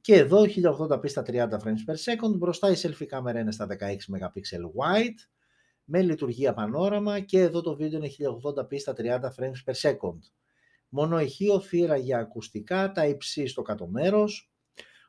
[0.00, 3.74] και εδώ 1080p στα 30 frames per second, μπροστά η selfie κάμερα είναι στα 16
[3.92, 4.40] MP
[4.76, 5.28] wide
[5.84, 10.18] με λειτουργία πανόραμα και εδώ το βίντεο είναι 1080p στα 30 frames per second.
[10.92, 14.52] Μόνο ηχείο, θύρα για ακουστικά, τα υψί στο κάτω μέρος.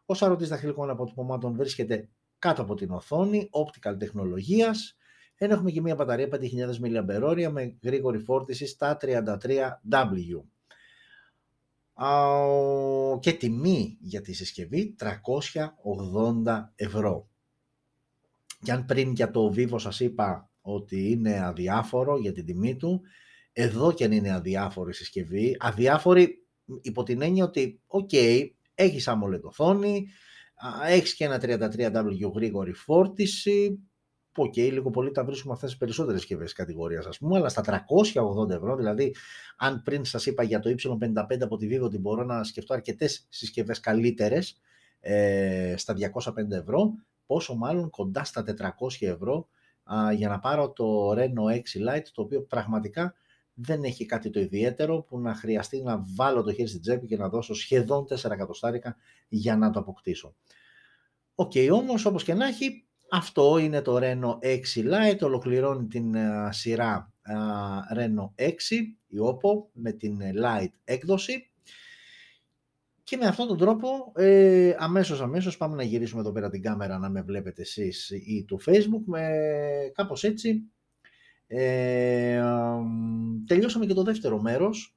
[0.06, 4.96] Ο σαρωτής δαχτυλικών αποτυπωμάτων βρίσκεται κάτω από την οθόνη, optical τεχνολογίας.
[5.36, 10.44] Ενώ έχουμε και μια μπαταρία 5.000 mAh με γρήγορη φόρτιση στα 33W.
[13.20, 17.30] Και τιμή για τη συσκευή 380 ευρώ.
[18.64, 23.02] Και αν πριν για το Vivo σας είπα ότι είναι αδιάφορο για την τιμή του,
[23.54, 26.46] εδώ και αν είναι αδιάφορη συσκευή, αδιάφορη
[26.82, 30.08] υπό την έννοια ότι, OK, okay, έχεις AMOLED οθόνη,
[30.88, 33.80] έχεις και ένα 33W γρήγορη φόρτιση,
[34.36, 37.62] OK, okay, λίγο πολύ τα βρίσκουμε αυτές τις περισσότερες συσκευές κατηγορίας, ας πούμε, αλλά στα
[37.62, 39.16] 380 ευρώ, δηλαδή
[39.58, 43.26] αν πριν σας είπα για το Y55 από τη Vivo ότι μπορώ να σκεφτώ αρκετές
[43.30, 44.62] συσκευές καλύτερες
[45.00, 46.94] ε, στα 205 ευρώ,
[47.26, 49.48] πόσο μάλλον κοντά στα 400 ευρώ
[49.84, 53.16] α, για να πάρω το Reno 6 Lite, το οποίο πραγματικά
[53.54, 57.18] δεν έχει κάτι το ιδιαίτερο που να χρειαστεί να βάλω το χέρι στην τσέπη και
[57.18, 58.96] να δώσω σχεδόν 4 εκατοστάρικα
[59.28, 60.36] για να το αποκτήσω.
[61.36, 66.16] OK, okay, όμως όπως και να έχει, αυτό είναι το Reno 6 Lite, ολοκληρώνει την
[66.50, 68.52] σειρά α, Reno 6,
[69.08, 71.52] η Oppo, με την Lite έκδοση.
[73.04, 76.98] Και με αυτόν τον τρόπο, ε, αμέσως αμέσως πάμε να γυρίσουμε εδώ πέρα την κάμερα
[76.98, 79.04] να με βλέπετε εσείς ή το Facebook.
[79.06, 79.30] Με,
[79.94, 80.72] κάπως έτσι
[81.54, 82.42] ε,
[83.46, 84.96] τελειώσαμε και το δεύτερο μέρος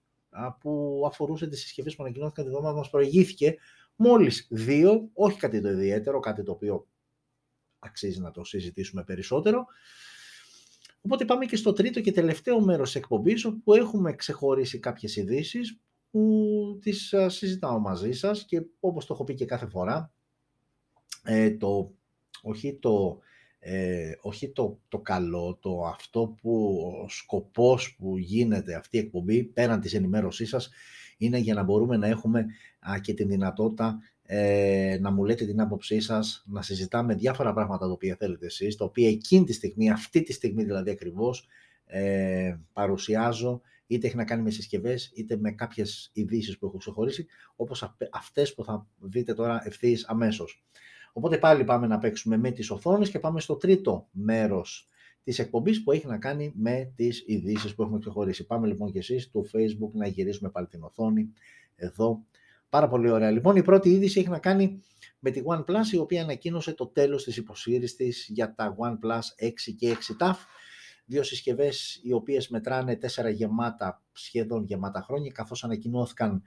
[0.61, 3.57] που αφορούσε τις συσκευές που ανακοινώθηκαν τη εβδομάδα μας προηγήθηκε
[3.97, 6.87] μόλις δύο, όχι κάτι το ιδιαίτερο, κάτι το οποίο
[7.79, 9.67] αξίζει να το συζητήσουμε περισσότερο.
[11.01, 15.61] Οπότε πάμε και στο τρίτο και τελευταίο μέρος της εκπομπής όπου έχουμε ξεχωρίσει κάποιες ειδήσει
[16.11, 20.13] που τις συζητάω μαζί σας και όπως το έχω πει και κάθε φορά,
[21.25, 21.95] ε, το,
[22.43, 23.19] όχι το,
[23.67, 29.43] ε, όχι το, το καλό, το αυτό που ο σκοπός που γίνεται αυτή η εκπομπή
[29.43, 30.71] πέραν της ενημέρωσής σας
[31.17, 32.47] είναι για να μπορούμε να έχουμε
[32.91, 37.87] α, και τη δυνατότητα ε, να μου λέτε την άποψή σας, να συζητάμε διάφορα πράγματα
[37.87, 41.47] τα οποία θέλετε εσείς, τα οποία εκείνη τη στιγμή, αυτή τη στιγμή δηλαδή ακριβώς,
[41.85, 47.27] ε, παρουσιάζω είτε έχει να κάνει με συσκευές, είτε με κάποιες ειδήσεις που έχω ξεχωρίσει,
[47.57, 50.65] όπως αυτές που θα δείτε τώρα ευθύς αμέσως.
[51.17, 54.89] Οπότε πάλι πάμε να παίξουμε με τις οθόνες και πάμε στο τρίτο μέρος
[55.23, 58.47] της εκπομπής που έχει να κάνει με τις ειδήσεις που έχουμε ξεχωρίσει.
[58.47, 61.33] Πάμε λοιπόν και εσείς στο Facebook να γυρίσουμε πάλι την οθόνη
[61.77, 62.25] εδώ.
[62.69, 63.31] Πάρα πολύ ωραία.
[63.31, 64.83] Λοιπόν, η πρώτη είδηση έχει να κάνει
[65.19, 67.97] με τη OnePlus, η οποία ανακοίνωσε το τέλος της υποσύρης
[68.29, 70.37] για τα OnePlus 6 και 6 TAF
[71.07, 76.43] δύο συσκευές οι οποίες μετράνε τέσσερα γεμάτα, σχεδόν γεμάτα χρόνια, καθώς ανακοινώθηκαν,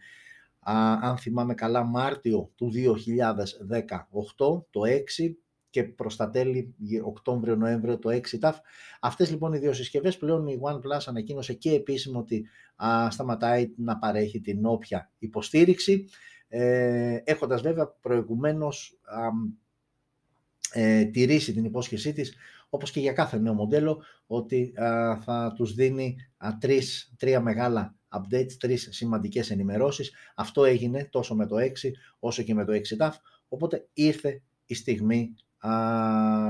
[1.01, 5.35] αν θυμάμαι καλά, Μάρτιο του 2018, το 6
[5.69, 8.53] και προς τα τέλη Οκτώβριο-Νοέμβριο το 6 TAF.
[8.99, 13.97] Αυτές λοιπόν οι δύο συσκευές πλέον η OnePlus ανακοίνωσε και επίσημα ότι α, σταματάει να
[13.97, 16.07] παρέχει την όποια υποστήριξη,
[16.47, 18.99] ε, έχοντας βέβαια προηγουμένως
[20.71, 22.35] ε, τηρήσει την υπόσχεσή της
[22.69, 24.73] όπως και για κάθε νέο μοντέλο, ότι
[25.23, 26.15] θα τους δίνει
[26.59, 30.11] τρεις, τρία μεγάλα updates, τρεις σημαντικές ενημερώσεις.
[30.35, 33.11] Αυτό έγινε τόσο με το 6 όσο και με το 6 TAF,
[33.47, 35.35] οπότε ήρθε η στιγμή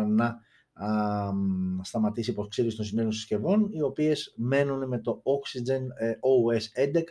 [0.07, 0.39] να
[1.81, 7.03] σταματήσει η υποξήρηση των σημείων συσκευών, οι οποίες μένουν με το Oxygen ε, OS 11,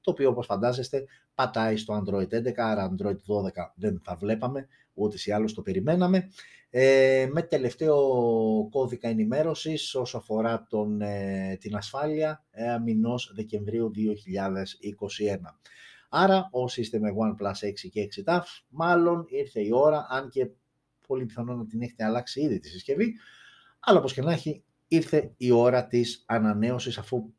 [0.00, 3.16] το οποίο όπως φαντάζεστε πατάει στο Android 11, άρα Android 12
[3.74, 6.28] δεν θα βλέπαμε, ούτε ή άλλως το περιμέναμε
[6.70, 7.98] ε, με τελευταίο
[8.70, 15.36] κώδικα ενημέρωσης όσο αφορά τον, ε, την ασφάλεια ε, μηνός Δεκεμβρίου 2021.
[16.08, 20.50] Άρα όσοι είστε με OnePlus 6 και 6 TAF, μάλλον ήρθε η ώρα, αν και
[21.06, 23.14] πολύ πιθανό να την έχετε αλλάξει ήδη τη συσκευή,
[23.80, 27.32] αλλά όπως και να έχει, ήρθε η ώρα της ανανέωσης αφού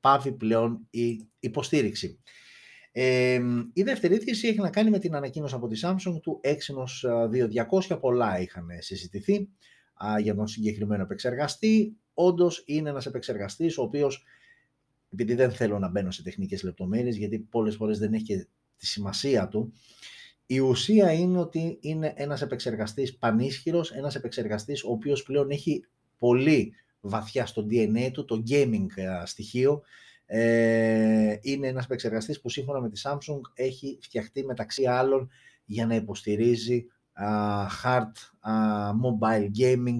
[0.00, 2.20] πάβει πλέον η υποστήριξη.
[3.00, 3.40] Ε,
[3.72, 7.10] η δεύτερη είδηση έχει να κάνει με την ανακοίνωση από τη Samsung του Exynos
[7.90, 8.00] 2200.
[8.00, 9.48] Πολλά είχαν συζητηθεί
[10.04, 11.96] α, για τον συγκεκριμένο επεξεργαστή.
[12.14, 14.24] Όντως είναι ένας επεξεργαστής ο οποίος,
[15.12, 18.86] επειδή δεν θέλω να μπαίνω σε τεχνικές λεπτομέρειες, γιατί πολλές φορές δεν έχει και τη
[18.86, 19.72] σημασία του,
[20.46, 25.84] η ουσία είναι ότι είναι ένας επεξεργαστής πανίσχυρος, ένας επεξεργαστής ο οποίος πλέον έχει
[26.18, 28.86] πολύ βαθιά στο DNA του το gaming
[29.24, 29.82] στοιχείο,
[30.30, 35.30] ε, είναι ένας επεξεργαστής που σύμφωνα με τη Samsung έχει φτιαχτεί μεταξύ άλλων
[35.64, 36.86] για να υποστηρίζει
[37.82, 38.12] hard
[39.02, 39.98] mobile gaming,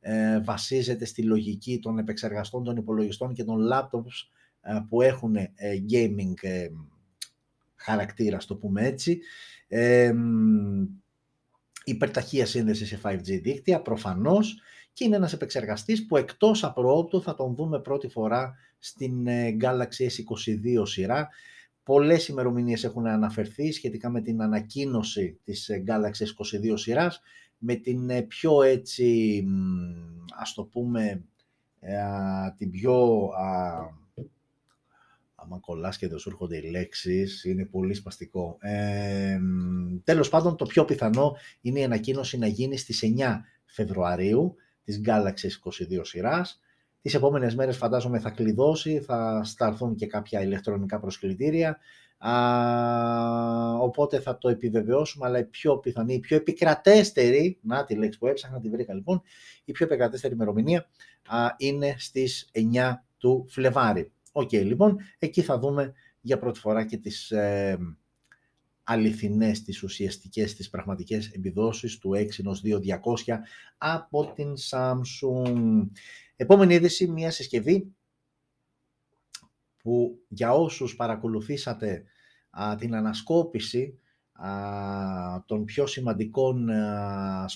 [0.00, 4.28] ε, βασίζεται στη λογική των επεξεργαστών των υπολογιστών και των laptops
[4.60, 5.50] ε, που έχουν ε,
[5.90, 6.34] gaming
[7.74, 9.20] χαρακτήρα, το πούμε έτσι.
[11.84, 14.60] υπερταχεία σύνδεσης σε 5G δίκτυα, προφανώς,
[14.92, 20.06] και είναι ένας επεξεργαστής που εκτός απροόπτου θα τον δούμε πρώτη φορά στην ε, Galaxy
[20.06, 21.28] S22 σειρά.
[21.82, 27.20] Πολλές ημερομηνίες έχουν αναφερθεί σχετικά με την ανακοίνωση της ε, Galaxy S22 σειράς,
[27.58, 29.44] με την ε, πιο έτσι,
[30.38, 31.24] ας το πούμε,
[32.56, 33.28] την πιο...
[35.44, 38.56] Άμα κολλάς και δεν σου έρχονται οι λέξεις, είναι πολύ σπαστικό.
[38.60, 39.38] Ε,
[40.04, 45.46] τέλος πάντων, το πιο πιθανό είναι η ανακοίνωση να γίνει στις 9 Φεβρουαρίου, της Galaxy
[45.46, 46.60] S22 σειράς.
[47.02, 51.78] Τις επόμενες μέρες φαντάζομαι θα κλειδώσει, θα σταλθούν και κάποια ηλεκτρονικά προσκλητήρια,
[52.18, 58.18] α, οπότε θα το επιβεβαιώσουμε, αλλά η πιο πιθανή, η πιο επικρατέστερη, να τη λέξη
[58.18, 59.22] που έψαχνα, τη βρήκα λοιπόν,
[59.64, 60.88] η πιο επικρατέστερη ημερομηνία
[61.26, 64.12] α, είναι στις 9 του Φλεβάρι.
[64.32, 67.78] Οκ, λοιπόν, εκεί θα δούμε για πρώτη φορά και τις ε,
[68.84, 73.38] αληθινές, τις ουσιαστικές, τις πραγματικές επιδόσεις του Exynos 2200
[73.78, 75.86] από την Samsung.
[76.36, 77.94] Επόμενη είδηση, μια συσκευή
[79.82, 82.04] που για όσους παρακολουθήσατε
[82.78, 83.98] την ανασκόπηση
[85.46, 86.68] των πιο σημαντικών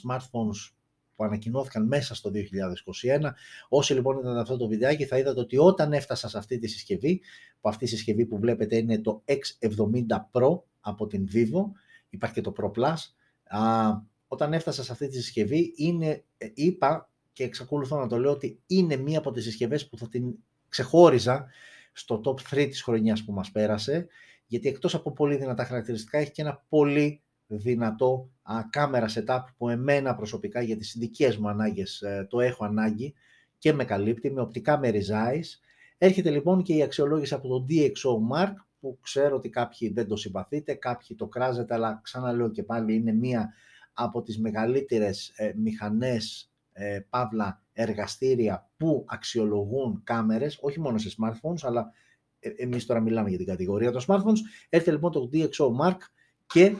[0.03, 0.71] smartphones
[1.17, 3.31] που ανακοινώθηκαν μέσα στο 2021.
[3.69, 7.21] Όσοι λοιπόν είδατε αυτό το βιντεάκι θα είδατε ότι όταν έφτασα σε αυτή τη συσκευή,
[7.61, 11.70] που αυτή η συσκευή που βλέπετε είναι το X70 Pro από την Vivo,
[12.11, 12.96] υπάρχει και το Pro Plus,
[13.44, 13.90] α,
[14.27, 18.61] όταν έφτασα σε αυτή τη συσκευή είναι, ε, είπα και εξακολουθώ να το λέω ότι
[18.66, 20.35] είναι μία από τις συσκευές που θα την
[20.68, 21.46] ξεχώριζα
[21.92, 24.07] στο top 3 της χρονιάς που μας πέρασε,
[24.46, 29.68] γιατί εκτός από πολύ δυνατά χαρακτηριστικά έχει και ένα πολύ δυνατό α, κάμερα setup που
[29.68, 33.14] εμένα προσωπικά για τις δικές μου ανάγκες ε, το έχω ανάγκη
[33.59, 35.61] και με καλύπτει με οπτικά με ριζάις.
[35.99, 38.53] Έρχεται λοιπόν και η αξιολόγηση από το DxO Mark
[38.92, 43.12] που ξέρω ότι κάποιοι δεν το συμπαθείτε, κάποιοι το κράζετε, αλλά ξαναλέω και πάλι είναι
[43.12, 43.53] μία
[43.92, 51.59] από τις μεγαλύτερες ε, μηχανές ε, παύλα εργαστήρια που αξιολογούν κάμερες, όχι μόνο σε smartphones,
[51.62, 51.92] αλλά
[52.38, 54.38] ε, εμείς τώρα μιλάμε για την κατηγορία των smartphones.
[54.68, 55.99] Έρχεται λοιπόν το DxO Mark
[56.46, 56.77] και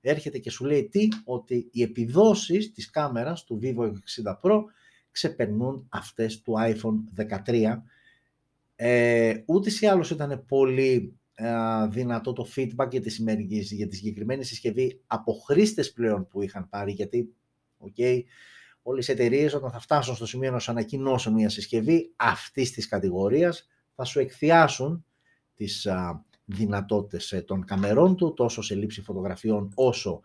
[0.00, 4.62] έρχεται και σου λέει τι, ότι οι επιδόσεις της κάμερας του Vivo X60 Pro
[5.10, 7.82] ξεπερνούν αυτές του iPhone 13.
[8.84, 11.21] Ε, ούτε ή άλλως ήταν πολύ ε,
[11.88, 13.10] δυνατό το feedback για τη,
[13.74, 17.34] για τη συγκεκριμένη συσκευή από χρήστες πλέον που είχαν πάρει, γιατί
[17.78, 18.20] okay,
[18.82, 22.88] όλες οι εταιρείες όταν θα φτάσουν στο σημείο να σου ανακοινώσουν μια συσκευή αυτής της
[22.88, 25.04] κατηγορίας θα σου εκθιάσουν
[25.54, 30.20] τις α, δυνατότητες ε, των καμερών του, τόσο σε λήψη φωτογραφιών όσο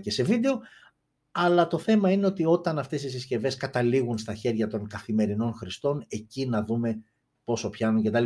[0.00, 0.60] και σε βίντεο,
[1.30, 6.04] αλλά το θέμα είναι ότι όταν αυτές οι συσκευές καταλήγουν στα χέρια των καθημερινών χρηστών,
[6.08, 7.02] εκεί να δούμε
[7.44, 8.24] πόσο πιάνουν κτλ.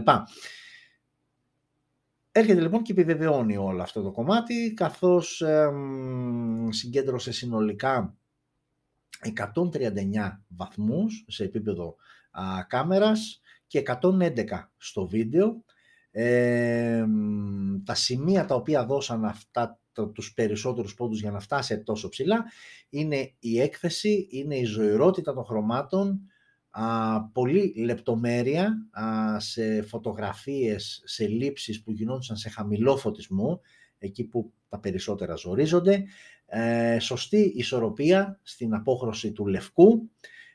[2.36, 5.42] Έρχεται λοιπόν και επιβεβαιώνει όλο αυτό το κομμάτι, καθώς
[6.68, 8.16] συγκέντρωσε συνολικά
[9.54, 9.92] 139
[10.48, 11.96] βαθμούς σε επίπεδο
[12.30, 14.44] α, κάμερας και 111
[14.76, 15.64] στο βίντεο.
[16.10, 17.04] Ε,
[17.84, 19.80] τα σημεία τα οποία δώσαν αυτά
[20.12, 22.44] τους περισσότερους πόντους για να φτάσει τόσο ψηλά
[22.88, 26.20] είναι η έκθεση, είναι η ζωηρότητα των χρωμάτων,
[26.74, 33.60] α, πολύ λεπτομέρεια α, σε φωτογραφίες, σε λήψεις που γινόντουσαν σε χαμηλό φωτισμό,
[33.98, 36.04] εκεί που τα περισσότερα ζορίζονται,
[36.46, 40.10] ε, σωστή ισορροπία στην απόχρωση του λευκού,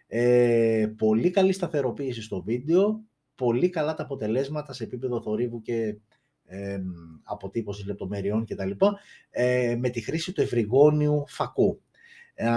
[0.07, 3.03] ε, πολύ καλή σταθεροποίηση στο βίντεο,
[3.35, 5.97] πολύ καλά τα αποτελέσματα σε επίπεδο θορύβου και
[6.45, 6.81] ε,
[7.23, 8.71] αποτύπωσης λεπτομεριών κτλ.
[9.29, 11.81] Ε, με τη χρήση του ευρυγόνιου φακού.
[12.41, 12.47] Ε,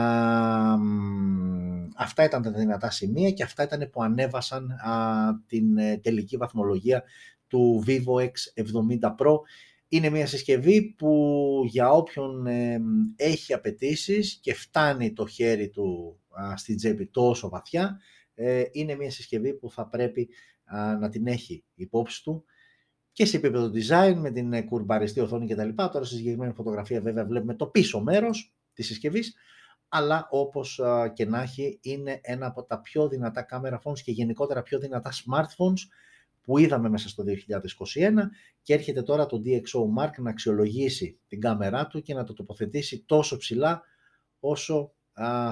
[1.97, 4.71] αυτά ήταν τα δυνατά σημεία και αυτά ήταν που ανέβασαν
[5.47, 7.03] την ε, τελική βαθμολογία
[7.47, 9.37] του Vivo X70 Pro.
[9.89, 12.47] Είναι μια συσκευή που για όποιον
[13.17, 16.21] έχει απαιτήσεις και φτάνει το χέρι του
[16.55, 18.01] στην τσέπη τόσο βαθιά,
[18.73, 20.29] είναι μια συσκευή που θα πρέπει
[21.01, 22.45] να την έχει υπόψη του
[23.13, 25.69] και σε επίπεδο design με την ε, κουρμπαριστή οθόνη κτλ.
[25.75, 29.35] Τώρα στη συγκεκριμένη φωτογραφία βέβαια βλέπουμε το πίσω μέρος της συσκευής
[29.95, 30.81] αλλά όπως
[31.15, 35.13] και να έχει είναι ένα από τα πιο δυνατά κάμερα phones και γενικότερα πιο δυνατά
[35.13, 35.81] smartphones
[36.43, 37.31] που είδαμε μέσα στο 2021
[38.63, 43.05] και έρχεται τώρα το DxO Mark να αξιολογήσει την κάμερά του και να το τοποθετήσει
[43.07, 43.83] τόσο ψηλά
[44.41, 44.93] όσο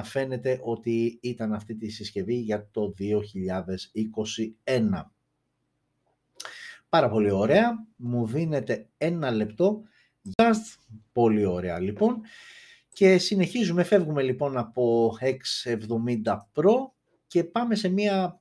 [0.02, 3.10] φαίνεται ότι ήταν αυτή τη συσκευή για το 2021.
[6.88, 7.86] Πάρα πολύ ωραία.
[7.96, 9.82] Μου δίνετε ένα λεπτό.
[10.36, 10.78] Just
[11.12, 12.20] πολύ ωραία λοιπόν.
[12.92, 16.74] Και συνεχίζουμε, φεύγουμε λοιπόν από X70 Pro
[17.26, 18.40] και πάμε σε μία,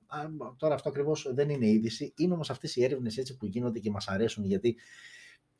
[0.57, 3.89] τώρα αυτό ακριβώς δεν είναι είδηση, είναι όμως αυτές οι έρευνες έτσι που γίνονται και
[3.89, 4.75] μας αρέσουν γιατί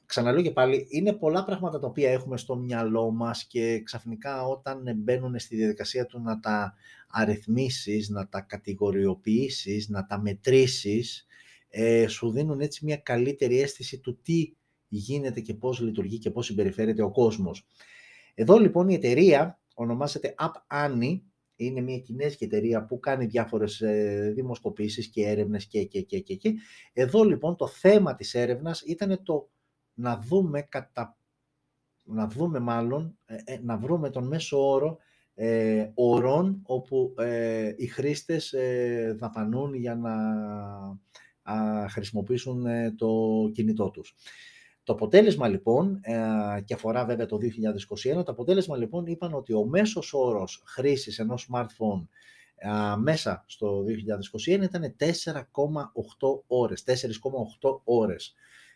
[0.06, 4.84] ξαναλέω και πάλι, είναι πολλά πράγματα τα οποία έχουμε στο μυαλό μας και ξαφνικά όταν
[4.96, 6.74] μπαίνουν στη διαδικασία του να τα
[7.10, 11.26] αριθμίσεις, να τα κατηγοριοποιήσεις, να τα μετρήσεις,
[11.70, 14.54] ε, σου δίνουν έτσι μια καλύτερη αίσθηση του τι
[14.88, 17.68] γίνεται και πώς λειτουργεί και πώς συμπεριφέρεται ο κόσμος.
[18.40, 21.22] Εδώ λοιπόν η εταιρεία ονομάζεται App Annie,
[21.56, 26.36] είναι μια κινέζικη εταιρεία που κάνει διάφορες ε, δημοσκοπήσεις και έρευνες και, και, και, και,
[26.36, 26.54] και.
[26.94, 29.50] Εδώ λοιπόν το θέμα της έρευνας ήταν το
[29.94, 31.18] να δούμε κατά
[32.04, 34.98] να δούμε μάλλον, ε, ε, να βρούμε τον μέσο όρο
[35.34, 40.16] ε, ορών όπου ε, οι χρήστες ε, δαπανούν για να
[41.88, 43.10] χρησιμοποιήσουν ε, το
[43.54, 44.16] κινητό τους.
[44.90, 46.16] Το αποτέλεσμα λοιπόν, ε,
[46.66, 51.50] και αφορά βέβαια το 2021, το αποτέλεσμα λοιπόν είπαν ότι ο μέσος όρος χρήσης ενός
[51.52, 52.08] smartphone
[52.98, 58.34] μέσα στο 2021 ήταν 4,8 ώρες, 4,8 ώρες.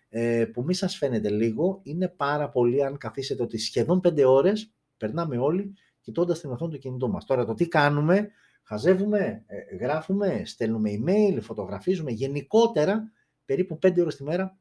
[0.10, 4.74] Ε, που μη σας φαίνεται λίγο, είναι πάρα πολύ αν καθίσετε ότι σχεδόν 5 ώρες
[4.98, 7.26] περνάμε όλοι κοιτώντας την οθόνη του κινητού μας.
[7.26, 8.30] Τώρα το τι κάνουμε,
[8.64, 13.12] χαζεύουμε, ε, γράφουμε, στέλνουμε email, φωτογραφίζουμε, γενικότερα
[13.46, 14.58] περίπου 5 ώρες τη μέρα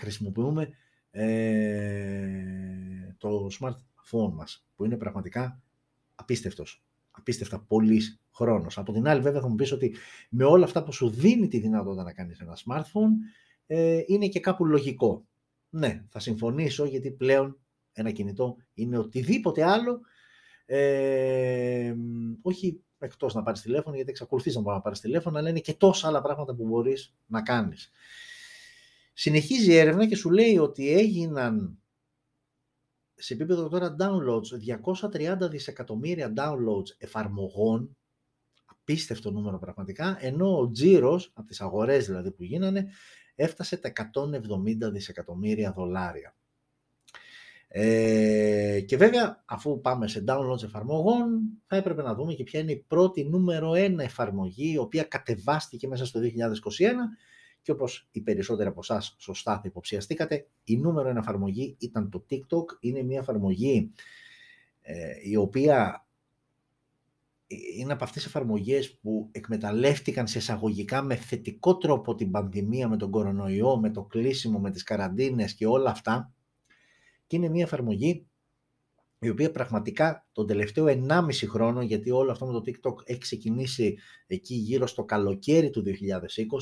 [0.00, 0.70] χρησιμοποιούμε
[1.10, 2.34] ε,
[3.18, 5.62] το smartphone μας, που είναι πραγματικά
[6.14, 6.84] απίστευτος.
[7.10, 8.78] Απίστευτα πολύς χρόνος.
[8.78, 9.94] Από την άλλη βέβαια θα μου πεις ότι
[10.30, 13.12] με όλα αυτά που σου δίνει τη δυνατότητα να κάνεις ένα smartphone,
[13.66, 15.24] ε, είναι και κάπου λογικό.
[15.70, 17.58] Ναι, θα συμφωνήσω γιατί πλέον
[17.92, 20.00] ένα κινητό είναι οτιδήποτε άλλο,
[20.66, 21.94] ε,
[22.42, 26.08] όχι εκτός να πάρεις τηλέφωνο, γιατί εξακολουθείς να να πάρεις τηλέφωνο, αλλά είναι και τόσα
[26.08, 27.90] άλλα πράγματα που μπορείς να κάνεις.
[29.20, 31.78] Συνεχίζει η έρευνα και σου λέει ότι έγιναν
[33.14, 34.78] σε επίπεδο τώρα downloads,
[35.44, 37.96] 230 δισεκατομμύρια downloads εφαρμογών,
[38.64, 42.86] απίστευτο νούμερο πραγματικά, ενώ ο τζίρος, από τις αγορές δηλαδή που γίνανε,
[43.34, 46.36] έφτασε τα 170 δισεκατομμύρια δολάρια.
[47.68, 52.72] Ε, και βέβαια, αφού πάμε σε downloads εφαρμογών, θα έπρεπε να δούμε και ποια είναι
[52.72, 56.24] η πρώτη νούμερο ένα εφαρμογή, η οποία κατεβάστηκε μέσα στο 2021
[57.62, 62.26] και όπως οι περισσότεροι από εσάς σωστά θα υποψιαστήκατε, η νούμερο ένα εφαρμογή ήταν το
[62.30, 62.64] TikTok.
[62.80, 63.92] Είναι μια εφαρμογή
[64.80, 66.04] ε, η οποία
[67.76, 72.96] είναι από αυτές τις εφαρμογές που εκμεταλλεύτηκαν σε εισαγωγικά με θετικό τρόπο την πανδημία, με
[72.96, 76.32] τον κορονοϊό, με το κλείσιμο, με τις καραντίνες και όλα αυτά.
[77.26, 78.26] Και είναι μια εφαρμογή
[79.22, 83.98] η οποία πραγματικά τον τελευταίο 1,5 χρόνο, γιατί όλο αυτό με το TikTok έχει ξεκινήσει
[84.26, 85.82] εκεί γύρω στο καλοκαίρι του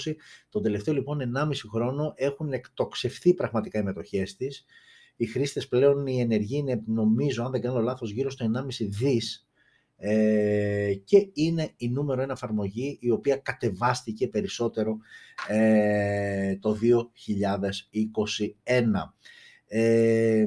[0.07, 0.12] 2020,
[0.49, 4.64] τον τελευταίο λοιπόν 1,5 χρόνο έχουν εκτοξευθεί πραγματικά οι μετοχές της.
[5.16, 9.49] Οι χρήστες πλέον η ενεργή είναι νομίζω, αν δεν κάνω λάθος, γύρω στο 1,5 δις
[9.97, 14.99] ε, και είναι η νούμερο ένα εφαρμογή η οποία κατεβάστηκε περισσότερο
[15.49, 16.87] ε, το 2021.
[19.66, 20.47] Ε,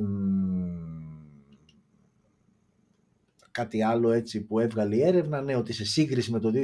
[3.52, 6.56] κάτι άλλο έτσι που έβγαλε η έρευνα, ναι, ότι σε σύγκριση με το 2019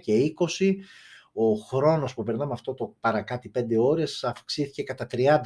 [0.00, 0.74] και 20
[1.32, 5.36] ο χρόνος που περνάμε αυτό το παρακάτι 5 ώρες αυξήθηκε κατά 30%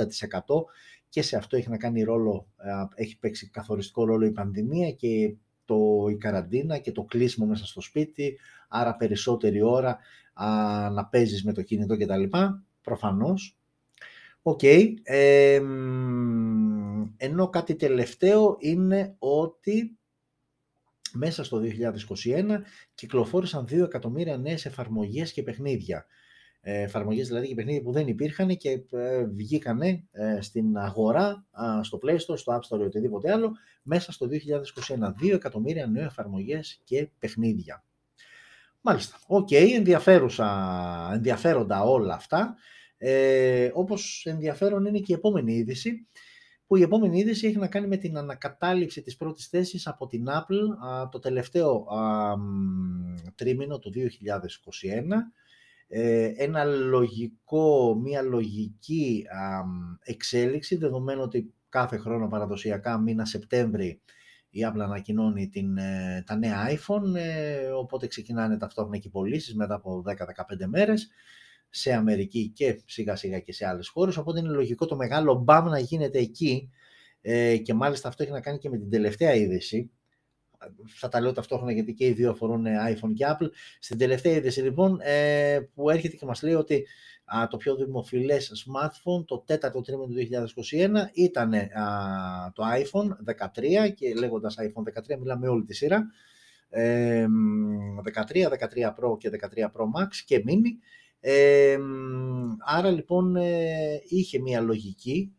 [1.08, 2.46] και σε αυτό έχει να κάνει ρόλο,
[2.94, 5.34] έχει παίξει καθοριστικό ρόλο η πανδημία και
[5.64, 9.98] το, η καραντίνα και το κλείσιμο μέσα στο σπίτι, άρα περισσότερη ώρα
[10.34, 10.46] α,
[10.90, 12.22] να παίζεις με το κινητό κτλ.
[12.82, 13.58] Προφανώς.
[14.46, 14.60] OK.
[14.62, 14.94] Okay.
[17.16, 19.98] ενώ κάτι τελευταίο είναι ότι
[21.12, 21.60] μέσα στο
[22.24, 22.60] 2021
[22.94, 26.06] κυκλοφόρησαν 2 εκατομμύρια νέες εφαρμογές και παιχνίδια.
[26.60, 31.46] Ε, εφαρμογές δηλαδή και παιχνίδια που δεν υπήρχαν και ε, βγήκανε ε, στην αγορά,
[31.82, 33.52] στο Play Store, στο App Store ή οτιδήποτε άλλο,
[33.82, 34.30] μέσα στο 2021.
[35.22, 37.84] 2 εκατομμύρια νέες εφαρμογές και παιχνίδια.
[38.80, 39.16] Μάλιστα.
[39.26, 39.68] OK, okay,
[41.12, 42.56] ενδιαφέροντα όλα αυτά.
[42.96, 46.06] Ε, όπως ενδιαφέρον είναι και η επόμενη είδηση,
[46.66, 50.24] που η επόμενη είδηση έχει να κάνει με την ανακατάληψη της πρώτης θέσης από την
[50.28, 51.86] Apple το τελευταίο
[53.34, 54.00] τρίμηνο του 2021.
[55.88, 59.24] Ε, ένα λογικό, μια λογική
[60.02, 64.00] εξέλιξη, δεδομένου ότι κάθε χρόνο παραδοσιακά μήνα Σεπτέμβρη
[64.50, 69.54] η Apple ανακοινώνει την, ε, τα νέα iPhone, ε, οπότε ξεκινάνε ταυτόχρονα και οι πωλήσεις
[69.54, 71.08] μετά από 10-15 μέρες
[71.76, 75.68] σε Αμερική και σιγά σιγά και σε άλλες χώρες, οπότε είναι λογικό το μεγάλο μπαμ
[75.68, 76.70] να γίνεται εκεί
[77.20, 79.90] ε, και μάλιστα αυτό έχει να κάνει και με την τελευταία είδηση,
[80.86, 83.48] θα τα λέω ταυτόχρονα γιατί και οι δύο αφορούν iPhone και Apple.
[83.78, 86.86] Στην τελευταία είδηση λοιπόν ε, που έρχεται και μας λέει ότι
[87.24, 90.14] α, το πιο δημοφιλές smartphone το τέταρτο τρίμηνο του
[90.70, 91.52] 2021 ήταν
[92.52, 93.08] το iPhone
[93.86, 96.06] 13 και λέγοντας iPhone 13 μιλάμε όλη τη σειρά.
[96.76, 96.80] 13,
[98.32, 100.72] 13 Pro και 13 Pro Max και Mini
[102.64, 105.32] άρα λοιπόν ε, είχε μία λογική,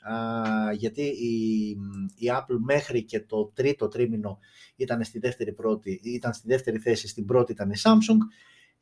[0.78, 1.70] γιατί η,
[2.16, 4.40] η Apple μέχρι και το τρίτο τρίμηνο
[4.76, 8.18] ήταν στη δεύτερη, πρώτη, ήταν στη δεύτερη θέση, στην πρώτη ήταν η Samsung.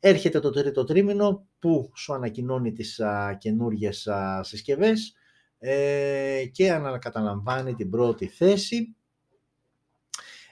[0.00, 5.14] Έρχεται το τρίτο τρίμηνο που σου ανακοινώνει τις α, καινούργιες α, συσκευές
[5.58, 8.94] ε, και ανακαταλαμβάνει την πρώτη θέση.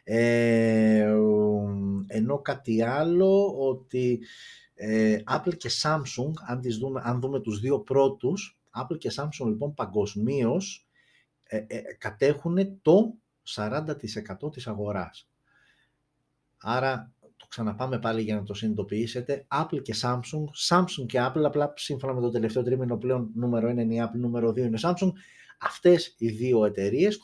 [0.05, 1.15] Ε,
[2.07, 4.21] ενώ κάτι άλλο ότι
[4.75, 9.47] ε, Apple και Samsung, αν, τις δούμε, αν δούμε τους δύο πρώτους, Apple και Samsung
[9.47, 10.89] λοιπόν παγκοσμίως
[11.43, 13.15] ε, ε, κατέχουν το
[13.55, 15.29] 40% της αγοράς.
[16.59, 19.47] άρα το ξαναπάμε πάλι για να το συνειδητοποιήσετε.
[19.51, 23.77] Apple και Samsung, Samsung και Apple, απλά σύμφωνα με το τελευταίο τρίμηνο πλέον νούμερο 1
[23.77, 25.13] είναι η Apple, νούμερο 2 είναι η Samsung.
[25.61, 27.19] Αυτές οι δύο εταιρείες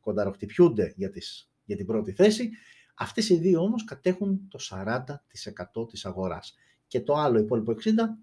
[0.00, 2.50] κονταροχτυπιούνται για, τις, για την πρώτη θέση.
[2.94, 4.58] Αυτές οι δύο όμως κατέχουν το
[5.82, 6.54] 40% της αγοράς.
[6.90, 7.76] Και το άλλο υπόλοιπο 60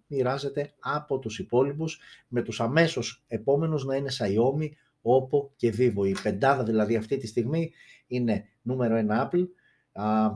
[0.08, 4.70] μοιράζεται από τους υπόλοιπους με τους αμέσως επόμενους να είναι Xiaomi,
[5.02, 6.08] Oppo και Vivo.
[6.08, 7.72] Η πεντάδα δηλαδή αυτή τη στιγμή
[8.08, 9.48] είναι νούμερο 1 Apple,
[9.92, 10.30] α,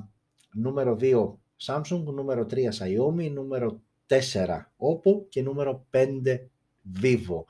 [0.54, 4.18] νούμερο 2 Samsung, νούμερο 3 Xiaomi, νούμερο 4
[4.78, 6.50] Oppo και νούμερο 5
[7.02, 7.44] Vivo.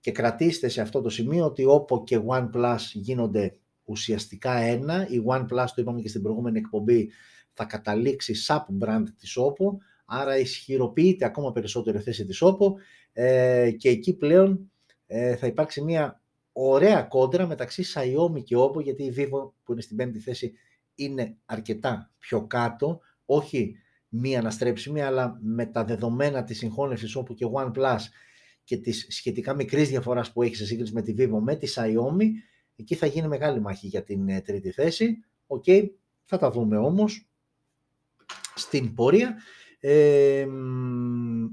[0.00, 5.06] Και κρατήστε σε αυτό το σημείο ότι Oppo και OnePlus γίνονται ουσιαστικά ένα.
[5.08, 7.10] Η OnePlus, το είπαμε και στην προηγούμενη εκπομπή,
[7.52, 9.76] θα καταλήξει sub-brand της Oppo,
[10.12, 12.72] άρα ισχυροποιείται ακόμα περισσότερο η θέση της Oppo
[13.12, 14.70] ε, και εκεί πλέον
[15.06, 16.20] ε, θα υπάρξει μια
[16.52, 20.52] ωραία κόντρα μεταξύ Xiaomi και Oppo, γιατί η Vivo που είναι στην πέμπτη θέση
[20.94, 23.76] είναι αρκετά πιο κάτω, όχι
[24.08, 28.00] μία αναστρέψιμη, αλλά με τα δεδομένα της συγχώνευσης Oppo και OnePlus
[28.64, 32.26] και της σχετικά μικρής διαφοράς που έχει σε σύγκριση με τη Vivo με τη Xiaomi,
[32.76, 35.24] εκεί θα γίνει μεγάλη μάχη για την ε, τρίτη θέση.
[35.46, 35.88] OK, okay,
[36.24, 37.28] θα τα δούμε όμως
[38.54, 39.36] στην πορεία.
[39.80, 40.46] Ε,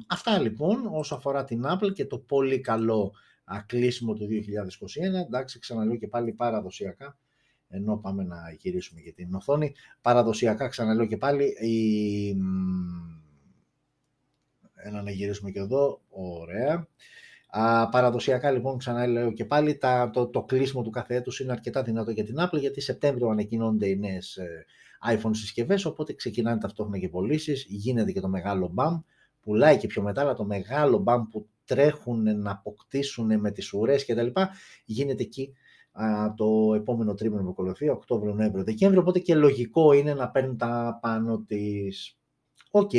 [0.07, 3.13] αυτά λοιπόν όσο αφορά την Apple και το πολύ καλό
[3.65, 4.27] κλείσιμο του
[5.21, 5.25] 2021.
[5.25, 7.17] Εντάξει, ξαναλέω και πάλι παραδοσιακά,
[7.69, 9.75] ενώ πάμε να γυρίσουμε για την οθόνη.
[10.01, 12.29] Παραδοσιακά, ξαναλέω και πάλι, η...
[14.75, 16.87] ένα να γυρίσουμε και εδώ, ωραία.
[17.49, 21.83] Α, παραδοσιακά λοιπόν ξαναλέω και πάλι τα, το, το κλείσιμο του κάθε έτους είναι αρκετά
[21.83, 24.65] δυνατό για την Apple γιατί Σεπτέμβριο ανακοινώνται οι νέες ε,
[25.05, 29.01] iPhone συσκευές οπότε ξεκινάνε ταυτόχρονα και πωλήσεις, γίνεται και το μεγάλο BAM
[29.41, 34.05] πουλάει και πιο μετά αλλά το μεγάλο BAM που τρέχουν να αποκτήσουν με τις ουρές
[34.05, 34.49] και τα λοιπά,
[34.85, 35.53] γίνεται εκεί
[35.91, 40.57] α, το επόμενο τρίμηνο που ακολουθεί, Οκτώβριο, Νοέμβριο, Δεκέμβριο, οπότε και λογικό είναι να παίρνουν
[40.57, 42.17] τα πάνω της.
[42.71, 42.91] Οκ.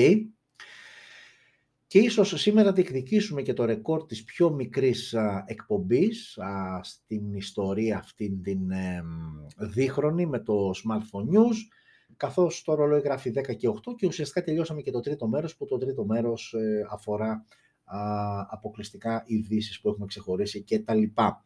[1.86, 7.98] Και ίσως σήμερα διεκδικήσουμε και το ρεκόρ της πιο μικρής α, εκπομπής α, στην ιστορία
[7.98, 9.02] αυτή την ε,
[9.56, 11.56] δίχρονη με το Smartphone News,
[12.16, 15.66] καθώς το ρολόι γράφει 10 και 8 και ουσιαστικά τελειώσαμε και το τρίτο μέρος, που
[15.66, 17.44] το τρίτο μέρος ε, αφορά
[18.50, 21.42] αποκλειστικά ειδήσεις που έχουμε ξεχωρίσει και τα λοιπά.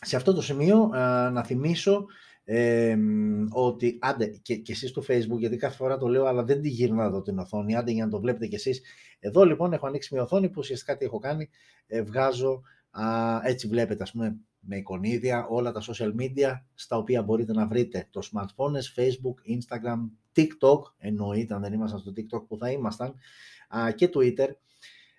[0.00, 0.86] Σε αυτό το σημείο
[1.32, 2.06] να θυμίσω
[3.50, 6.68] ότι άντε και, και εσείς στο facebook γιατί κάθε φορά το λέω αλλά δεν τη
[6.68, 8.82] γύρνα εδώ την οθόνη άντε για να το βλέπετε κι εσείς
[9.18, 11.48] εδώ λοιπόν έχω ανοίξει μια οθόνη που ουσιαστικά τι έχω κάνει
[11.86, 13.04] ε, βγάζω α,
[13.42, 18.08] έτσι βλέπετε ας πούμε με εικονίδια όλα τα social media στα οποία μπορείτε να βρείτε
[18.10, 19.98] το smartphone, facebook, instagram,
[20.36, 23.14] tiktok εννοείται αν δεν ήμασταν στο tiktok που θα ήμασταν
[23.68, 24.48] α, και twitter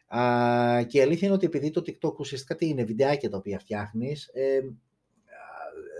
[0.10, 3.60] Α, και η αλήθεια είναι ότι επειδή το TikTok ουσιαστικά τι είναι, βιντεάκια τα οποία
[3.60, 4.28] φτιάχνεις.
[4.34, 4.60] Ε,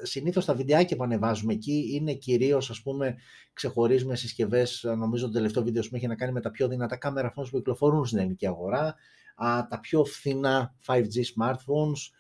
[0.04, 3.16] συνήθως τα βιντεάκια που ανεβάζουμε εκεί είναι κυρίως ας πούμε
[3.54, 7.34] ξεχωρίζουμε συσκευές, νομίζω το τελευταίο βίντεο που έχει να κάνει με τα πιο δυνατά κάμερα
[7.36, 8.96] phones που κυκλοφορούν στην ελληνική αγορά,
[9.36, 12.19] α, τα πιο φθηνά 5G smartphones, α,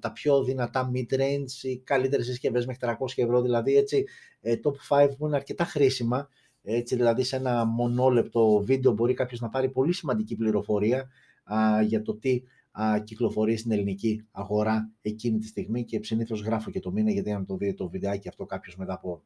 [0.00, 4.04] τα πιο δυνατά mid-range, οι καλύτερες συσκευές μέχρι 300 ευρώ, δηλαδή έτσι
[4.40, 6.28] ε, top 5 που είναι αρκετά χρήσιμα
[6.70, 11.08] έτσι δηλαδή σε ένα μονόλεπτο βίντεο μπορεί κάποιος να πάρει πολύ σημαντική πληροφορία
[11.44, 16.70] α, για το τι α, κυκλοφορεί στην ελληνική αγορά εκείνη τη στιγμή και συνήθως γράφω
[16.70, 19.22] και το μήνα γιατί αν το δει το βιντεάκι αυτό κάποιος μετά από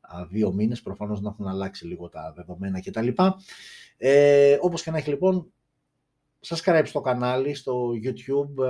[0.00, 3.08] α, δύο μήνες προφανώς να έχουν αλλάξει λίγο τα δεδομένα κτλ.
[3.96, 5.52] Ε, όπως και να έχει λοιπόν
[6.46, 8.64] subscribe στο κανάλι, στο YouTube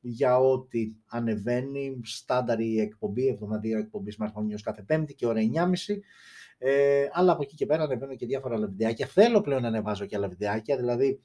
[0.00, 5.98] για ό,τι ανεβαίνει, στάνταρ η εκπομπή, εβδομαδία εκπομπή Smartphone News κάθε πέμπτη και ώρα 9.30
[6.58, 9.06] ε, αλλά από εκεί και πέρα ανεβαίνω και διάφορα άλλα βιντεάκια.
[9.06, 11.20] Θέλω πλέον να ανεβάζω και άλλα βιντεάκια, δηλαδή,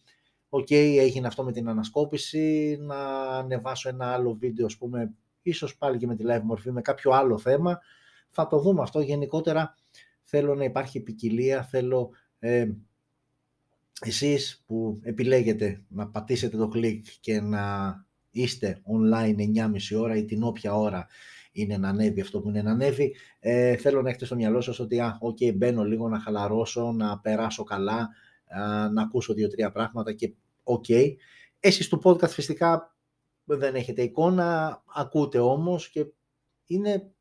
[0.50, 2.98] OK, okay, έγινε αυτό με την ανασκόπηση, να
[3.38, 7.12] ανεβάσω ένα άλλο βίντεο, ας πούμε, ίσως πάλι και με τη live μορφή, με κάποιο
[7.12, 7.80] άλλο θέμα.
[8.30, 9.00] Θα το δούμε αυτό.
[9.00, 9.76] Γενικότερα
[10.24, 12.70] θέλω να υπάρχει ποικιλία, θέλω ε,
[14.02, 17.96] εσείς που επιλέγετε να πατήσετε το κλικ και να
[18.32, 21.08] είστε online 9.30 ώρα ή την όποια ώρα
[21.52, 23.16] είναι να ανέβει αυτό που είναι να ανέβει.
[23.40, 27.20] Ε, θέλω να έχετε στο μυαλό σας ότι, α, okay, μπαίνω λίγο να χαλαρώσω, να
[27.20, 28.10] περάσω καλά,
[28.48, 30.34] α, να ακούσω δύο-τρία πράγματα και
[30.64, 30.86] OK.
[30.88, 31.14] Okay.
[31.60, 32.96] Εσείς στο podcast φυσικά
[33.44, 36.06] δεν έχετε εικόνα, ακούτε όμως και
[36.66, 37.12] είναι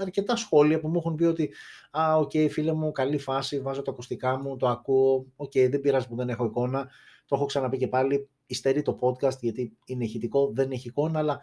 [0.00, 1.52] αρκετά σχόλια που μου έχουν πει ότι
[1.90, 5.68] «Α, OK, okay, φίλε μου, καλή φάση, βάζω τα ακουστικά μου, το ακούω, OK, okay,
[5.70, 6.88] δεν πειράζει που δεν έχω εικόνα».
[7.26, 11.40] Το έχω ξαναπεί και πάλι, υστερεί το podcast γιατί είναι ηχητικό, δεν έχει εικόνα, αλλά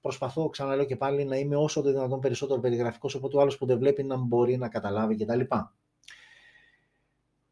[0.00, 3.66] προσπαθώ, ξαναλέω και πάλι, να είμαι όσο το δυνατόν περισσότερο περιγραφικός, οπότε ο άλλος που
[3.66, 5.40] δεν βλέπει να μπορεί να καταλάβει κτλ.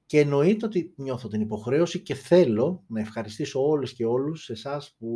[0.06, 5.08] Και εννοείται ότι νιώθω την υποχρέωση και θέλω να ευχαριστήσω όλες και όλους εσάς που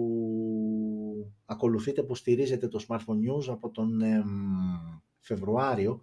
[1.47, 2.99] ακολουθείτε, που στηρίζετε το Smartphone
[3.29, 4.01] News από τον
[5.19, 6.01] Φεβρουάριο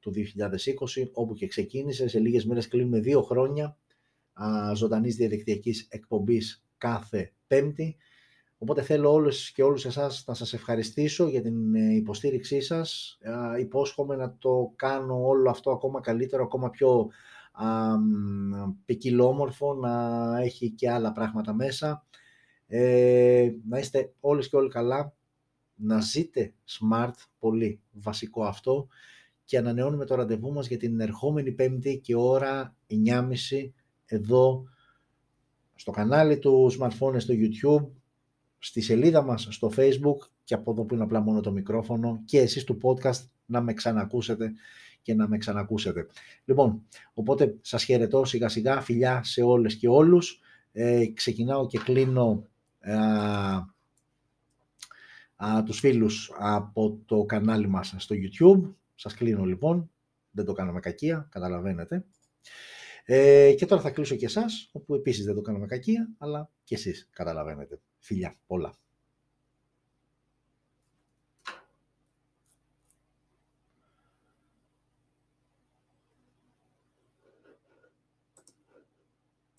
[0.00, 2.08] του 2020, όπου και ξεκίνησε.
[2.08, 3.76] Σε λίγες μέρες κλείνουμε δύο χρόνια
[4.32, 7.96] α, ζωντανής διαδικτυακής εκπομπής κάθε Πέμπτη.
[8.58, 13.18] Οπότε θέλω όλους και όλους εσάς να σας ευχαριστήσω για την ε, υποστήριξή σας.
[13.60, 17.10] Υπόσχομαι να το κάνω όλο αυτό ακόμα καλύτερο, ακόμα πιο
[18.84, 22.06] ποικιλόμορφο, να έχει και άλλα πράγματα μέσα.
[22.74, 25.14] Ε, να είστε όλες και όλοι καλά,
[25.74, 28.88] να ζείτε smart, πολύ βασικό αυτό
[29.44, 33.70] και ανανεώνουμε το ραντεβού μας για την ερχόμενη πέμπτη και ώρα 9.30
[34.04, 34.64] εδώ
[35.74, 37.86] στο κανάλι του Smartphone στο YouTube,
[38.58, 42.38] στη σελίδα μας στο Facebook και από εδώ που είναι απλά μόνο το μικρόφωνο και
[42.38, 44.52] εσείς του podcast να με ξανακούσετε
[45.02, 46.06] και να με ξανακούσετε.
[46.44, 46.82] Λοιπόν,
[47.14, 50.40] οπότε σας χαιρετώ σιγά σιγά, φιλιά σε όλες και όλους.
[50.72, 52.50] Ε, ξεκινάω και κλείνω ε,
[55.36, 58.74] α, τους φίλους από το κανάλι μας στο YouTube.
[58.94, 59.90] Σας κλείνω λοιπόν,
[60.30, 62.04] δεν το κάναμε κακία, καταλαβαίνετε.
[63.04, 66.74] Ε, και τώρα θα κλείσω και εσάς, όπου επίσης δεν το κάναμε κακία, αλλά και
[66.74, 67.80] εσείς καταλαβαίνετε.
[67.98, 68.81] Φιλιά, πολλά.